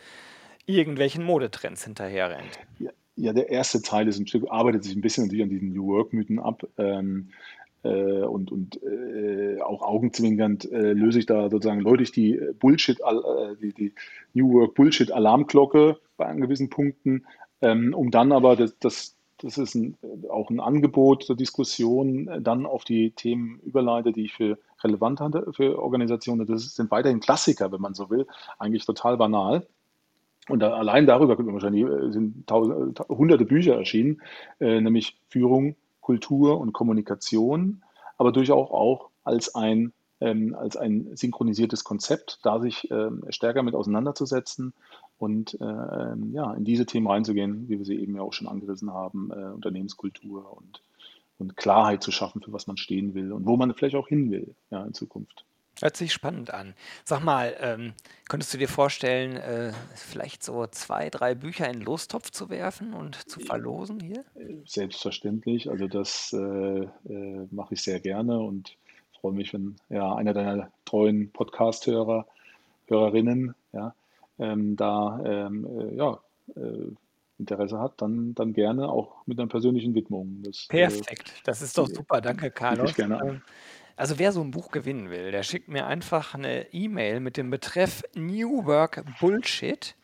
irgendwelchen 0.66 1.22
Modetrends 1.22 1.84
hinterherrennt. 1.84 2.58
Ja, 2.78 2.90
ja, 3.16 3.32
der 3.32 3.48
erste 3.48 3.82
Teil 3.82 4.08
ist 4.08 4.18
ein 4.18 4.26
Stück, 4.26 4.44
arbeitet 4.50 4.84
sich 4.84 4.94
ein 4.94 5.00
bisschen 5.00 5.24
natürlich 5.24 5.44
an 5.44 5.50
diesen 5.50 5.72
New 5.72 5.86
Work-Mythen 5.86 6.38
ab. 6.38 6.66
Ähm, 6.78 7.30
äh, 7.82 8.22
und, 8.22 8.52
und 8.52 8.82
äh, 8.82 9.60
auch 9.60 9.82
augenzwinkernd 9.82 10.70
äh, 10.70 10.92
löse 10.92 11.18
ich 11.18 11.26
da 11.26 11.48
sozusagen 11.50 11.80
läute 11.80 12.02
ich 12.02 12.12
die 12.12 12.40
Bullshit, 12.58 13.00
äh, 13.00 13.56
die, 13.60 13.72
die 13.72 13.92
New 14.34 14.52
Work 14.54 14.74
Bullshit 14.74 15.12
Alarmglocke 15.12 15.98
bei 16.16 16.34
gewissen 16.34 16.68
Punkten, 16.68 17.24
ähm, 17.60 17.94
um 17.94 18.10
dann 18.10 18.32
aber 18.32 18.56
das, 18.56 18.78
das, 18.78 19.16
das 19.38 19.58
ist 19.58 19.74
ein, 19.74 19.96
auch 20.28 20.50
ein 20.50 20.60
Angebot 20.60 21.24
zur 21.24 21.36
Diskussion, 21.36 22.28
äh, 22.28 22.40
dann 22.40 22.66
auf 22.66 22.84
die 22.84 23.12
Themen 23.12 23.60
überleite, 23.60 24.12
die 24.12 24.24
ich 24.24 24.32
für 24.34 24.58
relevant 24.82 25.20
hatte 25.20 25.46
für 25.52 25.78
Organisationen. 25.78 26.46
Das 26.46 26.74
sind 26.74 26.90
weiterhin 26.90 27.20
Klassiker, 27.20 27.72
wenn 27.72 27.80
man 27.80 27.94
so 27.94 28.10
will, 28.10 28.26
eigentlich 28.58 28.84
total 28.84 29.16
banal. 29.16 29.66
Und 30.48 30.60
da, 30.60 30.74
allein 30.74 31.06
darüber 31.06 31.36
könnte 31.36 31.50
man 31.50 31.54
wahrscheinlich, 31.54 31.84
äh, 31.84 32.12
sind 32.12 32.46
tausend, 32.46 33.00
hunderte 33.08 33.44
Bücher 33.44 33.76
erschienen, 33.76 34.22
äh, 34.60 34.80
nämlich 34.80 35.18
Führung, 35.28 35.76
Kultur 36.00 36.60
und 36.60 36.72
Kommunikation, 36.72 37.82
aber 38.16 38.32
durchaus 38.32 38.70
auch 38.70 39.10
als 39.24 39.54
ein, 39.54 39.92
ähm, 40.20 40.54
als 40.54 40.76
ein 40.76 41.16
synchronisiertes 41.16 41.82
Konzept, 41.82 42.38
da 42.44 42.60
sich 42.60 42.88
ähm, 42.90 43.24
stärker 43.30 43.62
mit 43.62 43.74
auseinanderzusetzen 43.74 44.72
und 45.18 45.54
äh, 45.60 45.64
ja, 45.64 46.54
in 46.54 46.64
diese 46.64 46.86
Themen 46.86 47.08
reinzugehen, 47.08 47.68
wie 47.68 47.78
wir 47.78 47.84
sie 47.84 47.98
eben 47.98 48.14
ja 48.14 48.22
auch 48.22 48.32
schon 48.32 48.46
angerissen 48.46 48.92
haben, 48.92 49.30
äh, 49.32 49.52
Unternehmenskultur 49.52 50.56
und, 50.56 50.80
und 51.38 51.56
Klarheit 51.56 52.02
zu 52.02 52.12
schaffen, 52.12 52.40
für 52.40 52.52
was 52.52 52.68
man 52.68 52.76
stehen 52.76 53.14
will 53.14 53.32
und 53.32 53.46
wo 53.46 53.56
man 53.56 53.74
vielleicht 53.74 53.96
auch 53.96 54.08
hin 54.08 54.30
will 54.30 54.54
ja, 54.70 54.84
in 54.84 54.94
Zukunft. 54.94 55.44
Hört 55.80 55.96
sich 55.96 56.12
spannend 56.12 56.54
an. 56.54 56.74
Sag 57.04 57.22
mal, 57.22 57.54
ähm, 57.60 57.92
könntest 58.28 58.54
du 58.54 58.58
dir 58.58 58.68
vorstellen, 58.68 59.36
äh, 59.36 59.72
vielleicht 59.94 60.42
so 60.42 60.66
zwei, 60.68 61.10
drei 61.10 61.34
Bücher 61.34 61.66
in 61.66 61.74
den 61.74 61.82
Lostopf 61.82 62.30
zu 62.30 62.48
werfen 62.48 62.94
und 62.94 63.28
zu 63.28 63.40
verlosen 63.40 64.00
hier? 64.00 64.24
Selbstverständlich. 64.64 65.70
Also 65.70 65.86
das 65.86 66.32
äh, 66.32 66.38
äh, 66.38 67.46
mache 67.50 67.74
ich 67.74 67.82
sehr 67.82 68.00
gerne 68.00 68.38
und 68.38 68.76
freue 69.20 69.32
mich, 69.32 69.52
wenn 69.52 69.76
ja 69.90 70.14
einer 70.14 70.32
deiner 70.32 70.70
treuen 70.86 71.30
Podcast-Hörer, 71.32 72.26
Hörerinnen, 72.86 73.54
ja, 73.72 73.94
ähm, 74.38 74.76
da 74.76 75.20
ähm, 75.24 75.66
äh, 75.66 75.94
ja, 75.96 76.20
äh, 76.54 76.92
Interesse 77.38 77.78
hat, 77.78 78.00
dann, 78.00 78.34
dann 78.34 78.54
gerne 78.54 78.88
auch 78.88 79.26
mit 79.26 79.38
einer 79.38 79.48
persönlichen 79.48 79.94
Widmung. 79.94 80.42
Das, 80.42 80.66
äh, 80.70 80.86
Perfekt, 80.86 81.42
das 81.44 81.60
ist 81.60 81.76
doch 81.76 81.88
super. 81.88 82.20
Danke, 82.20 82.50
Carlos. 82.50 82.90
Ich 82.90 82.96
gerne 82.96 83.42
also 83.96 84.18
wer 84.18 84.32
so 84.32 84.42
ein 84.42 84.50
Buch 84.50 84.70
gewinnen 84.70 85.10
will, 85.10 85.32
der 85.32 85.42
schickt 85.42 85.68
mir 85.68 85.86
einfach 85.86 86.34
eine 86.34 86.72
E-Mail 86.72 87.20
mit 87.20 87.36
dem 87.36 87.50
Betreff 87.50 88.02
New 88.14 88.64
Work 88.66 89.04
Bullshit 89.20 89.96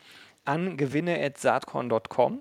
an 0.44 0.76
gewinne.saatkorn.com 0.76 2.40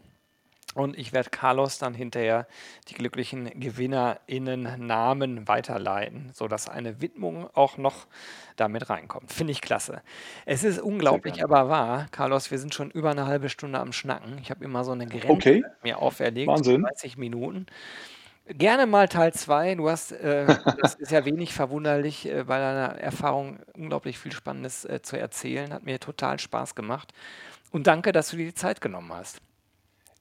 und 0.73 0.97
ich 0.97 1.11
werde 1.11 1.29
Carlos 1.29 1.79
dann 1.79 1.93
hinterher 1.93 2.47
die 2.87 2.93
glücklichen 2.93 3.59
GewinnerInnen-Namen 3.59 5.47
weiterleiten, 5.47 6.31
sodass 6.33 6.69
eine 6.69 7.01
Widmung 7.01 7.49
auch 7.53 7.77
noch 7.77 8.07
damit 8.55 8.89
reinkommt. 8.89 9.33
Finde 9.33 9.51
ich 9.51 9.61
klasse. 9.61 10.01
Es 10.45 10.63
ist 10.63 10.79
unglaublich, 10.79 11.43
aber 11.43 11.67
wahr, 11.67 12.07
Carlos, 12.11 12.51
wir 12.51 12.57
sind 12.57 12.73
schon 12.73 12.89
über 12.89 13.11
eine 13.11 13.25
halbe 13.25 13.49
Stunde 13.49 13.79
am 13.79 13.91
Schnacken. 13.91 14.37
Ich 14.41 14.49
habe 14.49 14.63
immer 14.63 14.85
so 14.85 14.93
eine 14.93 15.07
Grenze 15.07 15.29
okay. 15.29 15.63
mir 15.83 15.99
auferlegt, 15.99 16.47
Wahnsinn. 16.47 16.83
30 16.83 17.17
Minuten. 17.17 17.65
Gerne 18.47 18.85
mal 18.85 19.07
Teil 19.07 19.33
2. 19.33 19.75
Du 19.75 19.89
hast, 19.89 20.11
äh, 20.11 20.45
das 20.81 20.95
ist 20.95 21.11
ja 21.11 21.23
wenig 21.25 21.53
verwunderlich, 21.53 22.27
äh, 22.27 22.43
bei 22.43 22.57
deiner 22.57 22.99
Erfahrung 22.99 23.59
unglaublich 23.73 24.17
viel 24.17 24.31
Spannendes 24.31 24.83
äh, 24.85 25.01
zu 25.01 25.17
erzählen. 25.17 25.71
Hat 25.73 25.83
mir 25.83 25.99
total 25.99 26.39
Spaß 26.39 26.75
gemacht. 26.75 27.13
Und 27.71 27.87
danke, 27.87 28.11
dass 28.11 28.29
du 28.29 28.37
dir 28.37 28.45
die 28.45 28.53
Zeit 28.53 28.81
genommen 28.81 29.11
hast. 29.13 29.41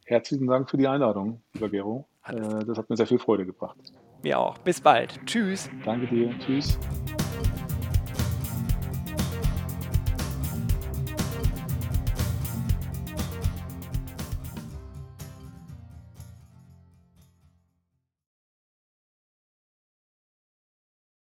Herzlichen 0.05 0.47
Dank 0.47 0.69
für 0.71 0.77
die 0.77 0.87
Einladung, 0.87 1.41
lieber 1.55 1.69
Gero. 1.69 2.07
Äh, 2.27 2.65
das 2.65 2.79
hat 2.79 2.91
mir 2.91 2.97
sehr 2.97 3.07
viel 3.07 3.19
Freude 3.19 3.47
gebracht. 3.47 3.77
Mir 4.23 4.39
auch. 4.39 4.59
Bis 4.59 4.81
bald. 4.81 5.19
Tschüss. 5.25 5.71
Danke 5.85 6.07
dir. 6.07 6.35
Tschüss. 6.39 6.79